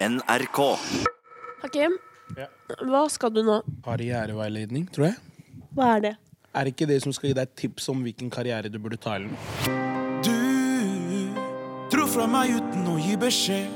NRK. 0.00 0.76
Hakim, 1.62 1.98
Ja. 2.36 2.46
hva 2.84 3.08
skal 3.10 3.30
du 3.30 3.42
nå? 3.42 3.62
Karriereveiledning, 3.84 4.88
tror 4.92 5.06
jeg. 5.06 5.16
Hva 5.74 5.96
er 5.96 6.00
det? 6.00 6.16
Er 6.54 6.64
det 6.64 6.72
ikke 6.76 6.86
det 6.88 7.02
som 7.02 7.12
skal 7.12 7.28
gi 7.30 7.34
deg 7.34 7.48
tips 7.56 7.88
om 7.88 8.02
hvilken 8.02 8.30
karriere 8.30 8.68
du 8.72 8.78
burde 8.78 8.96
ta? 9.00 9.14
eller 9.16 9.28
noe? 9.28 9.38
Du 10.22 11.96
dro 11.96 12.06
fra 12.06 12.26
meg 12.26 12.50
uten 12.56 12.86
å 12.88 12.98
gi 13.00 13.16
beskjed. 13.16 13.68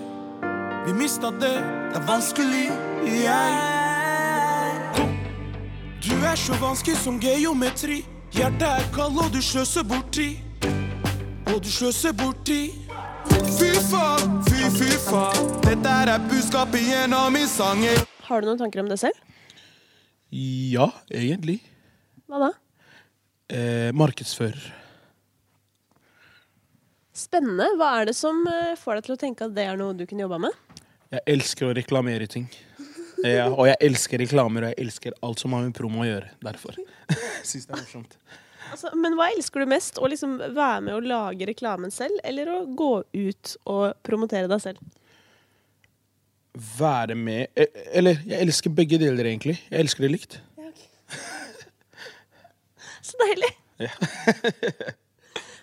Vi 0.87 0.93
mista 0.93 1.31
det, 1.31 1.55
det 1.93 1.97
er 1.97 2.07
vanskelig, 2.09 2.71
jeg. 3.05 3.53
Du 6.01 6.15
er 6.25 6.37
så 6.37 6.55
vanskelig 6.61 6.97
som 6.97 7.21
geometri. 7.21 8.05
Hjertet 8.33 8.63
er 8.63 8.85
kald, 8.95 9.17
og 9.19 9.33
du 9.33 9.41
sløser 9.43 9.83
bort 9.85 10.11
tid. 10.13 10.37
Og 11.53 11.61
du 11.63 11.69
sløser 11.69 12.13
bort 12.13 12.45
tid. 12.45 12.71
Fy 13.59 13.73
faen, 13.91 14.43
fy, 14.61 14.69
fy 14.77 14.97
faen. 15.07 15.47
Dette 15.65 15.93
er 16.03 16.11
budskapet 16.29 16.83
i 16.83 16.93
en 17.05 17.15
sanger. 17.49 18.03
Har 18.27 18.43
du 18.43 18.51
noen 18.51 18.59
tanker 18.61 18.83
om 18.83 18.89
det 18.91 18.99
selv? 19.01 19.17
Ja, 20.31 20.91
egentlig. 21.09 21.61
Hva 22.29 22.43
da? 22.45 22.51
Eh, 23.51 23.91
markedsfører. 23.97 24.61
Spennende. 27.17 27.67
Hva 27.79 27.95
er 28.01 28.11
det 28.11 28.17
som 28.19 28.45
eh, 28.47 28.77
får 28.79 29.01
deg 29.01 29.09
til 29.09 29.17
å 29.17 29.21
tenke 29.25 29.49
at 29.49 29.57
det 29.57 29.67
er 29.67 29.81
noe 29.81 29.97
du 29.97 30.05
kunne 30.07 30.27
jobba 30.27 30.39
med? 30.47 30.85
Jeg 31.11 31.25
elsker 31.35 31.71
å 31.71 31.75
reklamere 31.75 32.29
ting. 32.31 32.47
Ja, 33.21 33.51
og 33.51 33.67
jeg 33.69 33.77
elsker 33.85 34.23
reklamer, 34.23 34.65
og 34.65 34.71
jeg 34.73 34.87
elsker 34.87 35.17
alt 35.27 35.43
som 35.43 35.53
har 35.53 35.67
med 35.67 35.75
promo 35.77 36.05
å 36.05 36.07
gjøre. 36.09 36.31
Derfor. 36.45 36.79
Syns 37.49 37.67
det 37.67 37.75
er 37.75 37.83
morsomt. 37.83 38.17
Altså, 38.71 38.91
men 38.99 39.17
hva 39.19 39.31
elsker 39.33 39.65
du 39.65 39.71
mest? 39.71 39.99
Å 39.99 40.09
liksom 40.11 40.37
være 40.41 40.81
med 40.87 40.97
å 40.97 41.03
lage 41.03 41.49
reklamen 41.49 41.93
selv, 41.95 42.21
eller 42.27 42.51
å 42.53 42.63
gå 42.77 42.93
ut 43.03 43.57
og 43.71 43.95
promotere 44.07 44.51
deg 44.51 44.63
selv? 44.63 44.83
Være 46.79 47.15
med 47.15 47.47
eh, 47.55 47.69
Eller, 47.95 48.19
jeg 48.27 48.43
elsker 48.43 48.73
begge 48.75 48.99
deler, 49.01 49.29
egentlig. 49.33 49.59
Jeg 49.71 49.87
elsker 49.87 50.07
det 50.07 50.15
likt. 50.17 50.41
Så 53.07 53.19
deilig! 53.23 53.53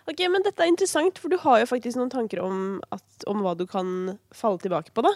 ok, 0.09 0.22
men 0.32 0.44
Dette 0.45 0.64
er 0.64 0.72
interessant, 0.72 1.20
for 1.22 1.32
du 1.32 1.38
har 1.44 1.61
jo 1.61 1.67
faktisk 1.70 2.00
noen 2.00 2.11
tanker 2.11 2.42
om, 2.44 2.80
at, 2.95 3.06
om 3.30 3.44
hva 3.45 3.54
du 3.59 3.66
kan 3.70 4.17
falle 4.36 4.59
tilbake 4.64 4.92
på. 4.95 5.04
da. 5.06 5.14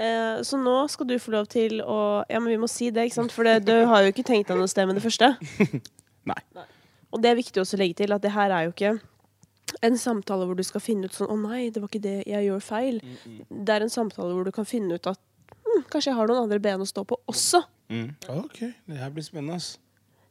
Eh, 0.00 0.40
så 0.46 0.58
nå 0.60 0.76
skal 0.92 1.08
du 1.08 1.16
få 1.20 1.34
lov 1.36 1.48
til 1.52 1.80
å 1.84 2.00
Ja, 2.28 2.40
men 2.40 2.50
vi 2.52 2.60
må 2.60 2.68
si 2.70 2.90
det, 2.90 3.06
ikke 3.08 3.20
sant? 3.20 3.32
For 3.36 3.46
det, 3.48 3.60
du 3.68 3.76
har 3.88 4.04
jo 4.04 4.12
ikke 4.12 4.26
tenkt 4.26 4.50
deg 4.50 4.60
noe 4.60 4.70
sted 4.70 4.88
med 4.88 4.98
det 4.98 5.04
første. 5.06 5.26
Nei. 6.30 6.40
Og 7.10 7.22
det 7.22 7.30
er 7.30 7.40
viktig 7.40 7.62
også 7.62 7.78
å 7.78 7.82
legge 7.82 8.02
til 8.02 8.14
at 8.14 8.22
det 8.22 8.34
her 8.34 8.52
er 8.54 8.68
jo 8.68 8.74
ikke 8.74 9.00
en 9.86 9.98
samtale 9.98 10.46
hvor 10.46 10.58
du 10.58 10.64
skal 10.66 10.82
finne 10.82 11.06
ut 11.06 11.14
sånn 11.14 11.30
'Å 11.30 11.36
nei, 11.40 11.70
det 11.70 11.82
var 11.82 11.88
ikke 11.88 12.02
det, 12.02 12.26
jeg 12.26 12.46
gjør 12.46 12.62
feil'. 12.62 13.00
Det 13.50 13.74
er 13.74 13.82
en 13.82 13.92
samtale 13.92 14.34
hvor 14.34 14.44
du 14.44 14.52
kan 14.52 14.64
finne 14.64 14.94
ut 14.94 15.06
at 15.06 15.20
hm, 15.64 15.84
kanskje 15.90 16.10
jeg 16.10 16.18
har 16.18 16.26
noen 16.26 16.42
andre 16.44 16.58
ben 16.58 16.80
å 16.80 16.88
stå 16.88 17.04
på 17.04 17.18
også. 17.30 17.62
Mm. 17.90 18.14
Ok, 18.28 18.58
det 18.86 18.98
her 18.98 19.10
blir 19.10 19.24
spennende. 19.26 19.56
ass. 19.56 19.78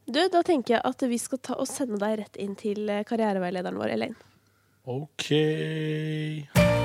Du, 0.06 0.28
Da 0.28 0.42
tenker 0.42 0.74
jeg 0.74 0.82
at 0.84 1.02
vi 1.08 1.18
skal 1.18 1.38
ta 1.38 1.54
og 1.54 1.68
sende 1.68 1.98
deg 1.98 2.18
rett 2.18 2.36
inn 2.36 2.56
til 2.56 2.88
eh, 2.88 3.04
karriereveilederen 3.04 3.78
vår, 3.78 3.94
Elaine. 3.94 4.16
Ok. 4.86 6.79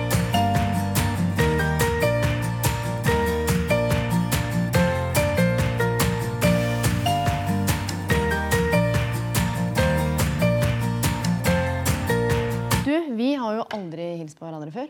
Jo 13.65 13.77
aldri 13.77 14.09
hilst 14.21 14.37
på 14.39 14.45
hverandre 14.47 14.71
før. 14.73 14.89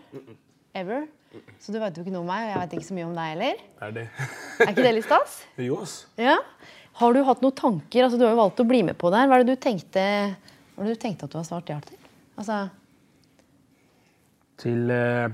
Ever. 0.75 1.05
Så 1.59 1.73
du 1.73 1.79
vet 1.81 1.95
jo 1.97 2.03
ikke 2.05 2.13
noe 2.13 2.23
om 2.23 2.29
meg, 2.29 2.45
og 2.45 2.51
jeg 2.53 2.61
vet 2.61 2.73
ikke 2.77 2.87
så 2.87 2.95
mye 2.95 3.07
om 3.09 3.15
deg 3.17 3.31
heller. 3.33 3.61
Er 3.83 3.93
det 3.95 4.03
Er 4.63 4.71
ikke 4.71 4.85
det 4.85 4.93
litt 4.99 5.07
stas? 5.07 5.37
Jo, 5.67 5.81
ass. 5.83 5.95
Ja. 6.19 6.37
Har 6.95 7.11
du 7.15 7.19
hatt 7.27 7.41
noen 7.43 7.55
tanker? 7.59 8.05
Altså, 8.05 8.19
du 8.19 8.23
har 8.23 8.31
jo 8.35 8.39
valgt 8.39 8.61
å 8.63 8.67
bli 8.67 8.79
med 8.87 8.95
på 8.99 9.11
det 9.11 9.19
her. 9.19 9.27
Hva 9.31 9.39
er 9.39 9.43
det 9.47 9.55
du 9.57 9.61
tenkte, 9.65 10.03
hva 10.75 10.83
er 10.85 10.87
det 10.89 10.95
du 10.95 11.01
tenkte 11.03 11.27
at 11.27 11.33
du 11.33 11.39
har 11.41 11.47
svart 11.47 11.71
ja 11.73 11.79
til? 11.83 11.99
Altså, 12.39 12.59
Til 14.63 14.91
eh, 14.95 15.27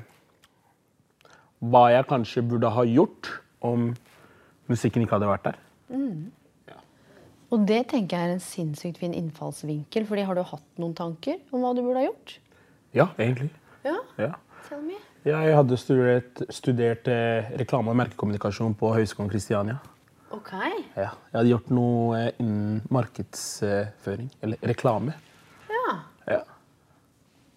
hva 1.61 1.83
jeg 1.93 2.07
kanskje 2.09 2.41
burde 2.49 2.71
ha 2.73 2.85
gjort 2.89 3.29
om 3.61 3.91
musikken 4.71 5.03
ikke 5.05 5.19
hadde 5.19 5.29
vært 5.29 5.51
der. 5.51 5.59
og 7.51 7.65
det 7.69 7.81
tenker 7.91 8.17
jeg 8.17 8.29
er 8.29 8.33
en 8.33 8.41
sinnssykt 8.41 8.97
fin 9.01 9.13
innfallsvinkel. 9.13 10.05
fordi 10.09 10.23
har 10.25 10.37
du 10.39 10.41
hatt 10.41 10.65
noen 10.81 10.95
tanker 10.97 11.37
om 11.51 11.61
hva 11.61 11.75
du 11.77 11.83
burde 11.83 11.99
ha 12.01 12.07
gjort? 12.07 12.37
Ja, 12.93 13.07
egentlig. 13.17 13.49
Ja, 13.85 13.95
Ja. 14.17 14.31
tell 14.69 14.81
me. 14.81 14.93
Jeg 15.25 15.53
hadde 15.55 15.77
studert, 15.77 16.41
studert 16.49 17.07
eh, 17.07 17.51
reklame- 17.61 17.89
og 17.89 17.95
merkekommunikasjon 17.99 18.73
på 18.75 18.89
Høgskolen 18.95 19.29
Kristiania. 19.29 19.77
Ok. 20.31 20.51
Ja. 20.95 21.11
Jeg 21.11 21.35
hadde 21.35 21.49
gjort 21.51 21.69
noe 21.69 22.17
eh, 22.27 22.31
innen 22.39 22.81
markedsføring, 22.89 24.29
eller 24.41 24.57
reklame. 24.63 25.13
Ja. 25.69 25.99
Ja. 26.27 26.39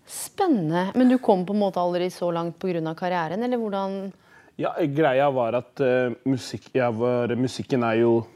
Spennende. 0.06 0.90
Men 0.94 1.08
du 1.08 1.16
kom 1.18 1.46
på 1.46 1.54
en 1.54 1.60
måte 1.62 1.80
aldri 1.80 2.10
så 2.12 2.28
langt 2.32 2.58
pga. 2.60 2.94
karrieren, 2.94 3.42
eller 3.42 3.56
hvordan 3.58 4.12
Ja, 4.56 4.74
greia 4.86 5.30
var 5.34 5.54
at 5.54 5.80
eh, 5.80 6.12
musikk, 6.24 6.68
var, 6.74 7.28
musikken 7.34 7.82
er 7.82 7.94
jo 8.02 8.26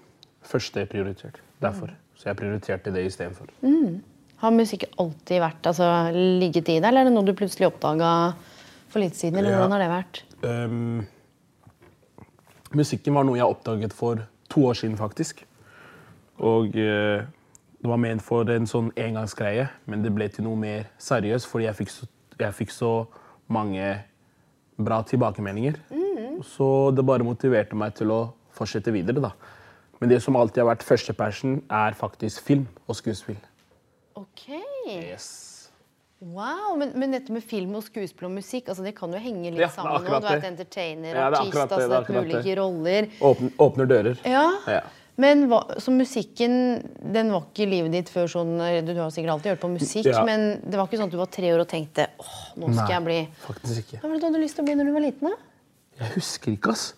førsteprioritert. 0.43 1.37
Derfor. 1.61 1.93
Så 2.17 2.25
jeg 2.31 2.37
prioriterte 2.37 2.91
det 2.93 3.05
istedenfor. 3.07 3.47
Har 4.39 4.55
musikk 4.55 4.85
alltid 5.03 5.41
vært, 5.43 5.67
altså, 5.67 5.87
ligget 6.15 6.69
i 6.71 6.79
deg, 6.79 6.89
eller 6.89 7.03
er 7.03 7.09
det 7.09 7.15
noe 7.17 7.27
du 7.27 7.35
plutselig 7.35 7.67
oppdaga 7.73 8.11
for 8.89 9.03
litt 9.03 9.17
siden? 9.19 9.39
eller 9.41 9.51
Ja. 9.51 9.57
hvordan 9.59 9.75
har 9.75 9.83
det 9.83 9.91
vært? 9.91 10.23
Um, 10.47 11.07
musikken 12.73 13.15
var 13.15 13.27
noe 13.27 13.39
jeg 13.41 13.47
oppdaget 13.51 13.93
for 13.97 14.23
to 14.49 14.61
år 14.69 14.79
siden, 14.79 14.97
faktisk. 14.97 15.43
Og 16.39 16.69
uh, 16.77 17.25
det 17.83 17.91
var 17.91 17.99
ment 17.99 18.23
for 18.23 18.49
en 18.51 18.67
sånn 18.67 18.93
engangsgreie, 18.97 19.69
men 19.87 20.03
det 20.03 20.15
ble 20.15 20.29
til 20.29 20.47
noe 20.47 20.57
mer 20.59 20.87
seriøst 21.03 21.47
fordi 21.51 21.67
jeg 21.67 21.79
fikk 21.83 21.91
så, 21.95 22.09
jeg 22.39 22.55
fikk 22.55 22.71
så 22.75 22.93
mange 23.49 24.03
bra 24.79 25.03
tilbakemeldinger. 25.03 25.81
Så 26.47 26.95
det 26.95 27.03
bare 27.07 27.27
motiverte 27.27 27.75
meg 27.75 27.97
til 27.99 28.13
å 28.15 28.21
fortsette 28.55 28.93
videre, 28.95 29.19
da. 29.23 29.33
Men 29.99 30.13
det 30.13 30.21
som 30.23 30.37
alltid 30.39 30.63
har 30.63 30.69
vært 30.71 30.87
første 30.87 31.15
passion, 31.19 31.57
er 31.71 31.97
faktisk 31.99 32.45
film 32.47 32.69
og 32.87 32.95
skuespill. 32.95 33.39
Ok. 34.39 34.55
Yes. 34.87 35.71
Wow, 36.21 36.75
men, 36.79 36.91
men 36.99 37.13
dette 37.15 37.31
med 37.31 37.45
film 37.47 37.77
og 37.79 37.85
skuespill 37.87 38.27
og 38.27 38.33
musikk, 38.41 38.69
altså 38.73 38.83
det 38.83 38.93
kan 38.99 39.13
jo 39.15 39.21
henge 39.23 39.53
litt 39.53 39.63
Ja, 39.63 39.69
sammen 39.71 40.03
nå. 40.03 40.19
Du 40.19 40.27
er 40.27 40.41
det. 40.43 40.49
entertainer, 40.51 41.13
Ja, 41.15 41.29
det 41.31 41.39
er 41.39 41.43
artist, 41.45 41.55
det, 41.55 41.67
altså 41.67 41.91
det 41.93 41.99
akkurat 42.01 42.25
ulike 42.27 42.55
roller. 42.59 43.07
Åpner, 43.29 43.53
åpner 43.63 43.91
dører. 43.93 44.19
Ja, 44.27 44.47
Ja. 44.67 44.81
men 45.19 45.45
hva, 45.51 45.61
så 45.79 45.95
musikken, 45.95 46.57
den 47.15 47.31
var 47.31 47.47
ikke 47.47 47.63
i 47.69 47.71
livet 47.71 47.95
ditt 47.95 48.11
før 48.11 48.27
sånn, 48.35 48.57
du 48.59 48.93
har 48.99 49.15
sikkert 49.15 49.37
alltid 49.37 49.53
hørt 49.55 49.63
på 49.63 49.71
musikk, 49.77 50.11
men 50.27 50.49
det 50.67 50.75
var 50.81 50.87
ikke 50.91 50.99
sånn 50.99 51.07
at 51.13 51.15
du 51.15 51.21
var 51.23 51.31
tre 51.39 51.53
år 51.55 51.63
og 51.63 51.71
tenkte, 51.71 52.09
åh, 52.19 52.41
nå 52.59 52.73
skal 52.75 52.97
jeg 52.99 53.07
bli... 53.07 53.21
Hva 53.47 54.03
var 54.03 54.15
det 54.17 54.21
du 54.25 54.27
hadde 54.27 54.43
lyst 54.43 54.59
til 54.59 54.67
å 54.67 54.67
bli 54.67 54.75
når 54.83 54.91
du 54.91 54.97
var 54.99 55.07
liten 55.07 55.31
da? 55.31 55.37
Jeg 55.99 56.13
husker 56.15 56.53
ikke, 56.55 56.71
ass. 56.71 56.95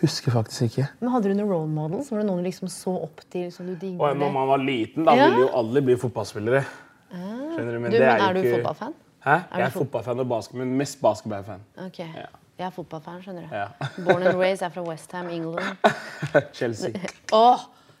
Husker 0.00 0.32
faktisk 0.34 0.62
ikke. 0.70 0.86
Men 1.00 1.10
hadde 1.12 1.28
du 1.30 1.34
noen 1.38 1.50
role 1.52 1.68
models? 1.68 2.08
Var 2.10 2.22
det 2.22 2.26
noen 2.26 2.40
du 2.42 2.46
liksom 2.48 2.68
så 2.72 2.94
opp 3.04 3.20
til, 3.30 3.50
som 3.52 3.66
du 3.68 3.74
digget? 3.76 4.00
Og 4.00 4.16
når 4.16 4.32
man 4.34 4.48
var 4.48 4.58
liten, 4.62 5.04
da 5.04 5.14
Ja. 5.14 5.28
ville 5.28 5.44
jo 5.46 5.50
alle 5.60 5.82
bli 5.82 5.94
fotballspillere. 5.96 6.64
Skjønner 7.12 7.72
du? 7.72 7.78
Men 7.78 7.90
Du, 7.90 7.98
det 7.98 8.00
men 8.06 8.18
jo 8.18 8.24
er 8.28 8.32
du 8.34 8.40
ikke- 8.40 8.54
fotballfan? 8.62 8.94
Hæ? 9.24 9.30
Er 9.30 9.58
Jeg 9.58 9.66
er 9.66 9.70
fot- 9.70 9.82
fotballfan 9.84 10.20
og 10.20 10.28
basket, 10.28 10.54
men 10.56 10.76
mest 10.78 11.00
basketballfan. 11.00 11.60
Ok, 11.78 11.98
jeg 11.98 12.26
er 12.58 12.70
fotballfan, 12.70 13.20
skjønner 13.22 13.48
du. 13.48 13.54
Ja. 13.54 13.66
Born 14.04 14.22
and 14.26 14.38
raised, 14.40 14.62
er 14.66 14.70
fra 14.70 14.82
West 14.82 15.12
Ham, 15.12 15.28
England. 15.28 15.76
Chelsea. 16.54 16.90
Åh, 17.32 17.58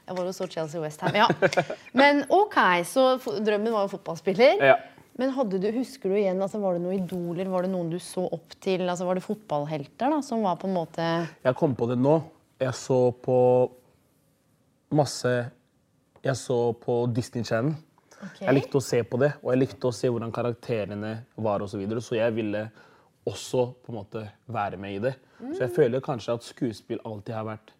jeg 0.08 0.16
var 0.16 0.24
jo 0.24 0.32
så 0.32 0.46
Chelsea 0.50 0.80
West 0.80 1.00
Ham, 1.00 1.14
ja. 1.14 1.26
Men 1.92 2.24
ok, 2.30 2.56
så 2.84 3.18
drømmen 3.44 3.70
var 3.72 3.82
jo 3.82 3.88
fotballspiller. 3.98 4.64
Ja. 4.64 4.74
Men 5.20 5.32
du, 5.50 5.70
husker 5.76 6.08
du 6.08 6.16
igjen, 6.16 6.40
altså, 6.40 6.60
var 6.62 6.76
det 6.76 6.84
noen 6.84 7.02
idoler, 7.02 7.50
var 7.52 7.66
det 7.66 7.72
noen 7.74 7.90
du 7.92 7.98
så 8.00 8.24
opp 8.32 8.54
til? 8.62 8.86
Altså, 8.88 9.04
var 9.04 9.18
det 9.18 9.24
fotballhelter 9.26 10.14
da, 10.14 10.20
som 10.24 10.44
var 10.46 10.56
på 10.60 10.70
en 10.70 10.76
måte... 10.78 11.08
Jeg 11.44 11.58
kom 11.58 11.76
på 11.76 11.88
det 11.90 11.98
nå. 12.00 12.16
Jeg 12.62 12.72
så 12.78 12.98
på 13.18 13.36
masse 14.94 15.30
Jeg 16.22 16.36
så 16.38 16.56
på 16.78 16.94
Disney 17.10 17.44
Channel. 17.44 17.74
Okay. 18.22 18.46
Jeg 18.46 18.54
likte 18.54 18.78
å 18.78 18.84
se 18.84 19.02
på 19.02 19.18
det, 19.18 19.32
og 19.42 19.50
jeg 19.50 19.60
likte 19.64 19.90
å 19.90 19.94
se 19.96 20.08
hvordan 20.12 20.32
karakterene 20.32 21.12
var 21.42 21.64
Og 21.64 21.70
Så, 21.72 21.80
videre, 21.80 22.00
så 22.04 22.14
jeg 22.20 22.36
ville 22.36 22.68
også 23.26 23.66
på 23.82 23.92
en 23.92 23.98
måte 23.98 24.24
være 24.46 24.78
med 24.78 24.96
i 24.96 25.00
det. 25.02 25.14
Så 25.42 25.64
jeg 25.64 25.72
føler 25.74 26.02
kanskje 26.02 26.36
at 26.38 26.46
skuespill 26.46 27.02
alltid 27.04 27.34
har 27.34 27.48
vært 27.50 27.72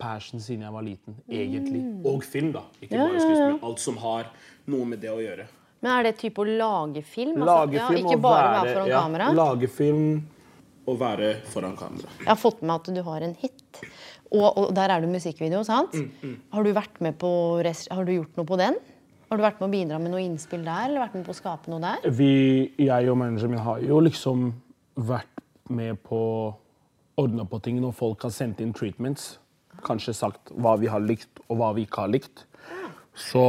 passion 0.00 0.40
siden 0.40 0.64
jeg 0.66 0.74
var 0.74 0.84
liten. 0.86 1.16
egentlig. 1.28 1.82
Og 2.08 2.24
film, 2.24 2.52
da. 2.52 2.64
Ikke 2.80 2.98
bare 2.98 3.20
skuespill. 3.20 3.58
Alt 3.68 3.80
som 3.80 4.00
har 4.02 4.32
noe 4.72 4.88
med 4.88 5.04
det 5.04 5.12
å 5.12 5.20
gjøre. 5.22 5.46
Men 5.82 5.96
er 5.96 6.06
det 6.06 6.14
type 6.20 6.38
å 6.38 6.46
lage 6.46 7.02
film? 7.02 7.42
Lage 7.42 7.74
altså, 7.74 7.88
film 7.90 7.98
ja, 7.98 8.06
ikke 8.06 8.22
bare 8.22 8.42
være, 8.44 8.54
være 8.54 8.74
foran 8.76 8.92
ja, 8.92 9.00
kamera? 9.02 9.28
Lage 9.34 9.70
film 9.72 10.06
og 10.86 10.98
være 11.00 11.32
foran 11.50 11.74
kamera. 11.78 12.14
Jeg 12.20 12.30
har 12.30 12.38
fått 12.38 12.62
med 12.62 12.74
at 12.76 12.90
du 12.94 13.02
har 13.06 13.26
en 13.26 13.34
hit. 13.40 13.82
Og, 14.32 14.46
og 14.46 14.70
der 14.76 14.94
er 14.94 15.02
det 15.02 15.10
musikkvideo, 15.12 15.60
sant? 15.66 15.92
Mm, 15.92 16.38
Har 16.54 16.64
du 16.64 16.72
vært 16.72 17.02
med 17.04 17.18
på 17.20 17.30
Har 17.60 18.06
du 18.06 18.14
gjort 18.14 18.38
noe 18.38 18.48
på 18.48 18.58
den? 18.60 18.78
Har 19.28 19.40
du 19.40 19.44
vært 19.44 19.60
med 19.60 19.68
å 19.68 19.72
bidra 19.72 19.98
med 20.00 20.12
noe 20.12 20.22
innspill 20.22 20.64
der? 20.64 20.86
Eller 20.86 21.02
vært 21.02 21.18
med 21.18 21.26
på 21.26 21.34
å 21.34 21.38
skape 21.38 21.72
noe 21.72 21.82
der? 21.82 22.08
Vi, 22.14 22.32
jeg 22.80 23.10
og 23.10 23.18
manageren 23.18 23.54
min 23.54 23.64
har 23.64 23.82
jo 23.84 24.00
liksom 24.04 24.50
vært 25.00 25.42
med 25.72 25.98
på 26.04 26.20
ordna 27.20 27.46
på 27.48 27.60
ting 27.64 27.78
når 27.82 27.94
folk 27.96 28.26
har 28.26 28.34
sendt 28.34 28.62
inn 28.62 28.74
treatments. 28.76 29.36
Kanskje 29.82 30.14
sagt 30.16 30.52
hva 30.52 30.76
vi 30.80 30.90
har 30.92 31.02
likt 31.02 31.42
og 31.48 31.58
hva 31.60 31.72
vi 31.76 31.86
ikke 31.88 32.04
har 32.04 32.12
likt. 32.12 32.46
Så 33.14 33.42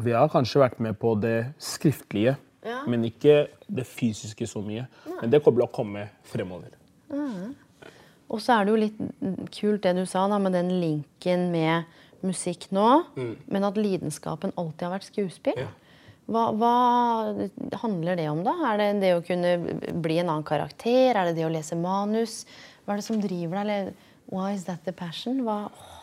vi 0.00 0.12
har 0.16 0.28
kanskje 0.32 0.62
vært 0.62 0.78
med 0.80 0.96
på 0.98 1.14
det 1.20 1.52
skriftlige, 1.60 2.36
Ja. 2.64 2.80
men 2.88 3.04
ikke 3.04 3.48
det 3.68 3.84
fysiske 3.86 4.46
så 4.48 4.62
mye. 4.64 4.86
Men 5.20 5.30
det 5.30 5.42
kommer 5.44 5.60
til 5.60 5.68
å 5.68 5.72
komme 5.76 6.08
fremover. 6.24 6.70
Og 8.30 8.40
så 8.40 8.56
er 8.56 8.64
det 8.64 8.72
jo 8.72 8.80
litt 8.80 9.50
kult 9.54 9.82
det 9.84 9.92
du 9.98 10.06
sa 10.08 10.26
da, 10.28 10.38
med 10.38 10.52
den 10.56 10.70
linken 10.80 11.50
med 11.52 11.84
musikk 12.24 12.70
nå, 12.72 13.04
men 13.52 13.64
at 13.68 13.76
lidenskapen 13.76 14.54
alltid 14.56 14.86
har 14.88 14.94
vært 14.98 15.10
skuespill. 15.10 15.58
Ja. 15.60 15.68
Hva, 16.24 16.46
hva 16.56 17.48
handler 17.82 18.16
det 18.16 18.30
om, 18.32 18.40
da? 18.46 18.54
Er 18.72 18.78
det 18.80 18.86
det 19.02 19.10
å 19.18 19.24
kunne 19.26 19.50
bli 20.00 20.16
en 20.22 20.30
annen 20.32 20.46
karakter? 20.48 21.12
Er 21.12 21.28
det 21.28 21.34
det 21.36 21.44
å 21.44 21.52
lese 21.52 21.76
manus? 21.76 22.46
Hva 22.86 22.94
er 22.94 23.02
det 23.02 23.04
som 23.04 23.20
driver 23.20 23.60
deg? 23.60 23.66
Eller 23.66 23.92
why 24.32 24.54
is 24.56 24.64
that 24.64 24.80
the 24.88 24.92
passion? 24.96 25.42
Hva, 25.44 25.66
Ja, 25.68 25.93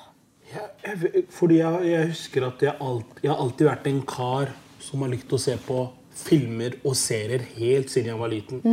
jeg, 0.54 1.26
fordi 1.32 1.58
jeg, 1.62 1.88
jeg 1.92 2.12
husker 2.12 2.46
at 2.48 2.64
jeg, 2.66 2.76
alt, 2.82 3.20
jeg 3.24 3.32
har 3.32 3.42
alltid 3.44 3.68
vært 3.68 3.90
en 3.92 4.02
kar 4.08 4.54
som 4.82 5.04
har 5.06 5.12
likt 5.14 5.34
å 5.34 5.40
se 5.42 5.56
på 5.62 5.84
filmer 6.22 6.76
og 6.84 6.96
serier 7.00 7.44
helt 7.56 7.92
siden 7.92 8.12
jeg 8.12 8.20
var 8.20 8.32
liten. 8.32 8.64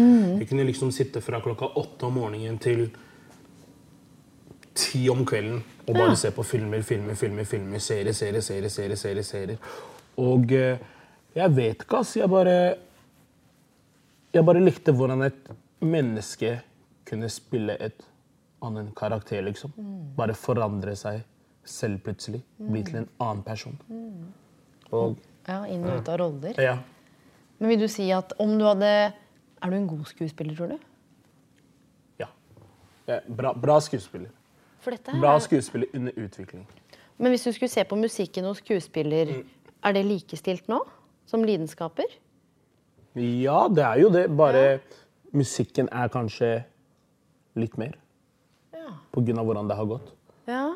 Jeg 0.40 0.48
kunne 0.50 0.66
liksom 0.66 0.90
sitte 0.94 1.22
fra 1.24 1.40
klokka 1.44 1.70
åtte 1.78 2.08
om 2.08 2.18
morgenen 2.18 2.58
til 2.62 2.88
ti 4.78 5.08
om 5.10 5.24
kvelden 5.26 5.62
og 5.88 5.94
bare 5.96 6.16
se 6.20 6.30
på 6.34 6.44
filmer, 6.44 6.82
filmer, 6.86 7.16
filmer, 7.18 7.46
filmer, 7.48 7.80
serier, 7.82 8.12
serier, 8.12 8.44
serier, 8.44 8.68
serier, 8.70 8.98
serier, 9.00 9.24
serier. 9.26 9.72
Og 10.20 10.52
eh, 10.52 10.82
jeg 11.38 11.54
vet 11.56 11.82
ikke, 11.84 12.02
ass. 12.02 12.16
Jeg 12.18 12.28
bare 12.30 12.76
Jeg 14.34 14.44
bare 14.44 14.60
likte 14.60 14.92
hvordan 14.92 15.22
et 15.24 15.48
menneske 15.80 16.58
kunne 17.08 17.30
spille 17.32 17.78
et 17.80 18.02
annen 18.60 18.90
karakter, 18.92 19.40
liksom. 19.46 19.72
Bare 20.18 20.34
forandre 20.36 20.94
seg 20.98 21.22
selv 21.68 21.98
plutselig. 22.04 22.42
Bli 22.58 22.82
til 22.82 22.96
en 23.02 23.08
annen 23.20 23.42
person. 23.46 23.78
Og 24.90 25.16
ja, 25.48 25.62
inn 25.66 25.84
og 25.84 25.98
ut 26.00 26.08
av 26.08 26.18
roller. 26.20 26.54
ja. 26.58 26.78
Men 27.58 27.68
vil 27.72 27.80
du 27.80 27.88
si 27.90 28.10
at 28.14 28.32
om 28.38 28.52
du 28.58 28.64
hadde 28.64 28.86
Er 29.62 29.70
du 29.70 29.74
en 29.76 29.88
god 29.88 30.04
skuespiller, 30.06 30.54
tror 30.54 30.68
du? 30.68 30.78
ja. 32.20 32.26
ja 33.08 33.20
bra, 33.28 33.52
bra 33.52 33.80
skuespiller. 33.80 34.30
For 34.80 34.90
dette 34.94 35.10
her 35.10 35.20
Bra 35.20 35.34
er- 35.34 35.40
skuespiller 35.42 35.86
under 35.94 36.12
utvikling. 36.16 36.66
Men 37.18 37.32
hvis 37.32 37.42
du 37.44 37.52
skulle 37.52 37.68
se 37.72 37.82
på 37.84 37.96
musikken 37.98 38.44
hos 38.44 38.58
skuespiller, 38.62 39.26
Mm. 39.26 39.48
er 39.84 39.92
det 39.92 40.04
likestilt 40.06 40.68
nå? 40.68 40.78
Som 41.26 41.42
lidenskaper? 41.44 42.04
Ja, 43.16 43.66
det 43.68 43.82
er 43.84 43.98
jo 44.00 44.08
det. 44.10 44.36
Bare 44.36 44.78
musikken 45.32 45.88
er 45.92 46.08
kanskje 46.08 46.64
litt 47.56 47.76
mer. 47.78 47.92
Ja. 48.72 48.92
På 49.12 49.20
grunn 49.26 49.38
av 49.38 49.46
hvordan 49.46 49.68
det 49.68 49.76
har 49.76 49.84
gått. 49.86 50.12
ja. 50.46 50.74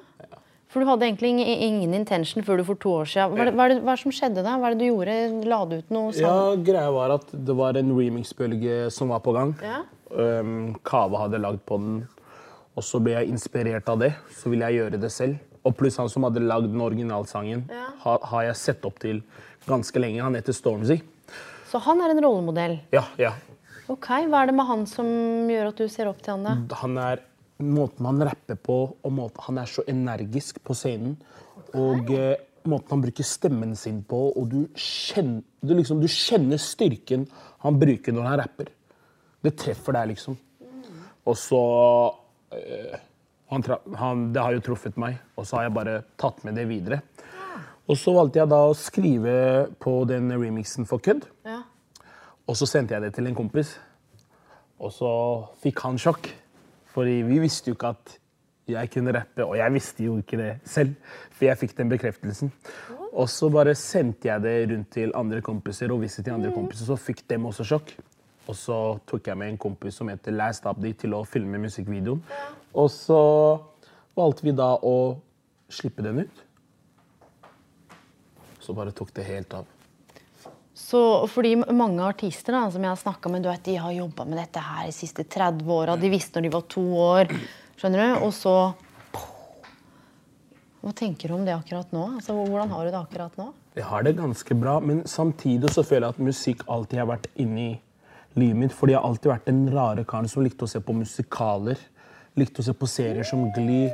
For 0.73 0.81
du 0.81 0.89
hadde 0.89 1.05
egentlig 1.05 1.35
ingen 1.37 1.93
intention 1.95 2.43
før 2.47 2.63
du 2.63 2.65
for 2.65 2.79
to 2.81 2.95
år 3.03 3.09
siden. 3.13 3.35
Hva 3.37 3.53
hva 3.53 3.67
hva 3.85 3.97
som 4.01 4.15
skjedde 4.15 4.41
da? 4.47 4.55
Hva 4.57 4.71
er 4.71 4.75
det 4.77 4.81
du 4.81 4.89
gjorde? 4.89 5.17
La 5.51 5.59
du 5.69 5.75
ut 5.83 5.91
noe 5.93 6.15
Ja, 6.17 6.55
greia 6.57 6.89
var 6.95 7.13
at 7.19 7.29
det 7.33 7.57
var 7.59 7.77
en 7.77 7.93
remix-bølge 7.93 8.87
som 8.91 9.13
var 9.13 9.21
på 9.21 9.35
gang. 9.37 9.53
Ja. 9.61 9.83
Um, 10.13 10.75
Kava 10.85 11.27
hadde 11.27 11.41
lagd 11.45 11.61
på 11.69 11.77
den. 11.81 11.99
Og 12.73 12.83
så 12.89 13.03
ble 13.05 13.13
jeg 13.19 13.29
inspirert 13.35 13.89
av 13.93 14.01
det. 14.01 14.15
Så 14.33 14.49
ville 14.49 14.65
jeg 14.71 14.81
gjøre 14.81 15.01
det 15.03 15.11
selv. 15.13 15.37
Og 15.63 15.77
pluss 15.77 15.99
han 16.01 16.09
som 16.11 16.25
hadde 16.25 16.41
lagd 16.41 16.71
den 16.73 16.81
originalsangen, 16.81 17.67
Ja. 17.71 17.85
har, 18.07 18.19
har 18.33 18.43
jeg 18.49 18.57
sett 18.57 18.85
opp 18.89 18.97
til 18.99 19.21
ganske 19.69 20.01
lenge. 20.01 20.23
Han 20.25 20.35
heter 20.35 20.57
Stormzy. 20.57 21.03
Så 21.69 21.79
han 21.85 22.01
er 22.01 22.11
en 22.17 22.23
rollemodell. 22.25 22.79
Ja, 22.93 23.05
ja. 23.21 23.35
Ok, 23.93 24.09
Hva 24.09 24.41
er 24.43 24.47
det 24.51 24.55
med 24.57 24.67
han 24.67 24.87
som 24.89 25.07
gjør 25.53 25.69
at 25.69 25.77
du 25.77 25.89
ser 25.89 26.09
opp 26.09 26.23
til 26.25 26.33
han? 26.35 26.67
da? 26.69 26.77
Han 26.81 26.97
er 26.99 27.21
Måten 27.63 28.09
han 28.09 28.25
rapper 28.27 28.59
på, 28.59 28.79
og 29.03 29.13
måten, 29.15 29.45
han 29.47 29.61
er 29.63 29.71
så 29.71 29.85
energisk 29.91 30.59
på 30.65 30.75
scenen. 30.77 31.17
Og 31.79 32.11
eh, 32.15 32.41
måten 32.69 32.97
han 32.97 33.05
bruker 33.05 33.27
stemmen 33.27 33.77
sin 33.79 34.03
på, 34.09 34.21
og 34.37 34.49
du 34.51 34.61
kjenner, 34.75 35.43
du, 35.63 35.75
liksom, 35.79 36.03
du 36.03 36.09
kjenner 36.11 36.61
styrken 36.61 37.29
han 37.63 37.79
bruker 37.79 38.15
når 38.15 38.27
han 38.27 38.41
rapper. 38.43 38.73
Det 39.43 39.55
treffer 39.59 39.95
deg, 39.97 40.13
liksom. 40.15 40.37
Og 41.27 41.39
så 41.39 41.63
eh, 42.57 42.99
han, 43.53 43.65
han, 43.99 44.25
Det 44.35 44.43
har 44.43 44.57
jo 44.57 44.65
truffet 44.65 44.99
meg, 44.99 45.21
og 45.37 45.47
så 45.47 45.59
har 45.59 45.69
jeg 45.69 45.77
bare 45.77 45.97
tatt 46.19 46.43
med 46.47 46.59
det 46.59 46.67
videre. 46.71 47.03
Og 47.91 47.99
så 47.99 48.15
valgte 48.15 48.41
jeg 48.41 48.51
da 48.51 48.61
å 48.67 48.77
skrive 48.79 49.35
på 49.83 49.95
den 50.09 50.31
remixen 50.33 50.87
for 50.89 51.03
kødd. 51.03 51.27
Ja. 51.47 51.61
Og 52.49 52.59
så 52.59 52.67
sendte 52.71 52.97
jeg 52.97 53.05
det 53.05 53.13
til 53.17 53.29
en 53.29 53.37
kompis. 53.39 53.75
Og 54.83 54.95
så 54.95 55.11
fikk 55.63 55.83
han 55.85 55.99
sjokk. 56.01 56.31
Fordi 56.93 57.23
vi 57.27 57.41
visste 57.43 57.73
jo 57.73 57.77
ikke 57.77 57.93
at 57.95 58.19
jeg 58.69 58.91
kunne 58.93 59.13
rappe, 59.17 59.45
og 59.45 59.57
jeg 59.59 59.75
visste 59.75 60.05
jo 60.05 60.19
ikke 60.23 60.39
det 60.39 60.53
selv. 60.69 60.95
For 61.33 61.49
jeg 61.49 61.59
fikk 61.59 61.77
den 61.79 61.91
bekreftelsen. 61.93 62.53
Og 63.13 63.29
så 63.29 63.49
bare 63.53 63.75
sendte 63.77 64.29
jeg 64.29 64.45
det 64.45 64.55
rundt 64.71 64.93
til 64.95 65.13
andre 65.17 65.43
kompiser, 65.45 65.93
og 65.93 66.01
viste 66.05 66.23
til 66.23 66.37
andre 66.37 66.53
kompiser, 66.55 66.87
så 66.89 66.97
fikk 66.97 67.25
dem 67.31 67.49
også 67.49 67.67
sjokk. 67.69 67.93
Og 68.49 68.57
så 68.59 68.79
tok 69.07 69.29
jeg 69.29 69.39
med 69.39 69.53
en 69.53 69.61
kompis 69.61 70.01
som 70.01 70.09
heter 70.11 70.35
Last 70.35 70.67
Abdi 70.67 70.95
til 70.99 71.15
å 71.15 71.25
filme 71.29 71.61
musikkvideoen. 71.63 72.23
Og 72.75 72.89
så 72.91 73.21
valgte 74.19 74.49
vi 74.49 74.57
da 74.57 74.73
å 74.83 74.97
slippe 75.73 76.05
den 76.05 76.25
ut. 76.25 76.43
Så 78.63 78.75
bare 78.77 78.95
tok 78.95 79.15
det 79.15 79.29
helt 79.29 79.55
av. 79.59 79.72
Så 80.75 81.29
fordi 81.29 81.57
mange 81.57 82.01
artister 82.05 82.57
da, 82.57 82.63
som 82.73 82.85
jeg 82.85 82.93
har 82.93 83.01
snakka 83.01 83.29
med, 83.33 83.45
du 83.45 83.51
vet, 83.51 83.65
de 83.67 83.77
har 83.77 83.93
jobba 83.93 84.25
med 84.25 84.39
dette 84.41 84.61
her 84.65 84.87
de 84.89 84.95
siste 84.97 85.27
30 85.29 85.69
åra. 85.69 85.99
De 86.01 86.11
visste 86.13 86.39
når 86.39 86.47
de 86.47 86.53
var 86.55 86.65
to 86.73 86.85
år. 86.97 87.35
Skjønner 87.81 88.01
du? 88.01 88.25
Og 88.29 88.33
så 88.37 88.57
Hva 90.83 90.91
tenker 90.99 91.31
du 91.31 91.37
om 91.37 91.45
det 91.47 91.53
akkurat 91.55 91.93
nå? 91.95 92.07
Altså, 92.17 92.35
hvordan 92.35 92.73
har 92.73 92.87
du 92.87 92.91
det 92.91 92.99
akkurat 92.99 93.37
nå? 93.39 93.53
Jeg 93.77 93.85
har 93.87 94.03
det 94.03 94.17
ganske 94.19 94.55
bra, 94.59 94.81
men 94.83 95.05
samtidig 95.07 95.71
så 95.71 95.85
føler 95.87 96.09
jeg 96.09 96.17
at 96.17 96.25
musikk 96.27 96.65
alltid 96.67 96.99
har 96.99 97.07
vært 97.13 97.29
inni 97.39 97.69
livet 98.35 98.59
mitt. 98.65 98.75
Fordi 98.75 98.97
jeg 98.97 98.99
har 98.99 99.07
alltid 99.07 99.31
vært 99.31 99.47
den 99.47 99.61
rare 99.71 100.05
karen 100.09 100.27
som 100.29 100.43
likte 100.43 100.67
å 100.67 100.73
se 100.73 100.81
på 100.83 100.97
musikaler. 100.97 101.79
Likte 102.41 102.65
å 102.65 102.67
se 102.67 102.75
på 102.75 102.89
serier 102.91 103.29
som 103.29 103.45
Glee. 103.55 103.93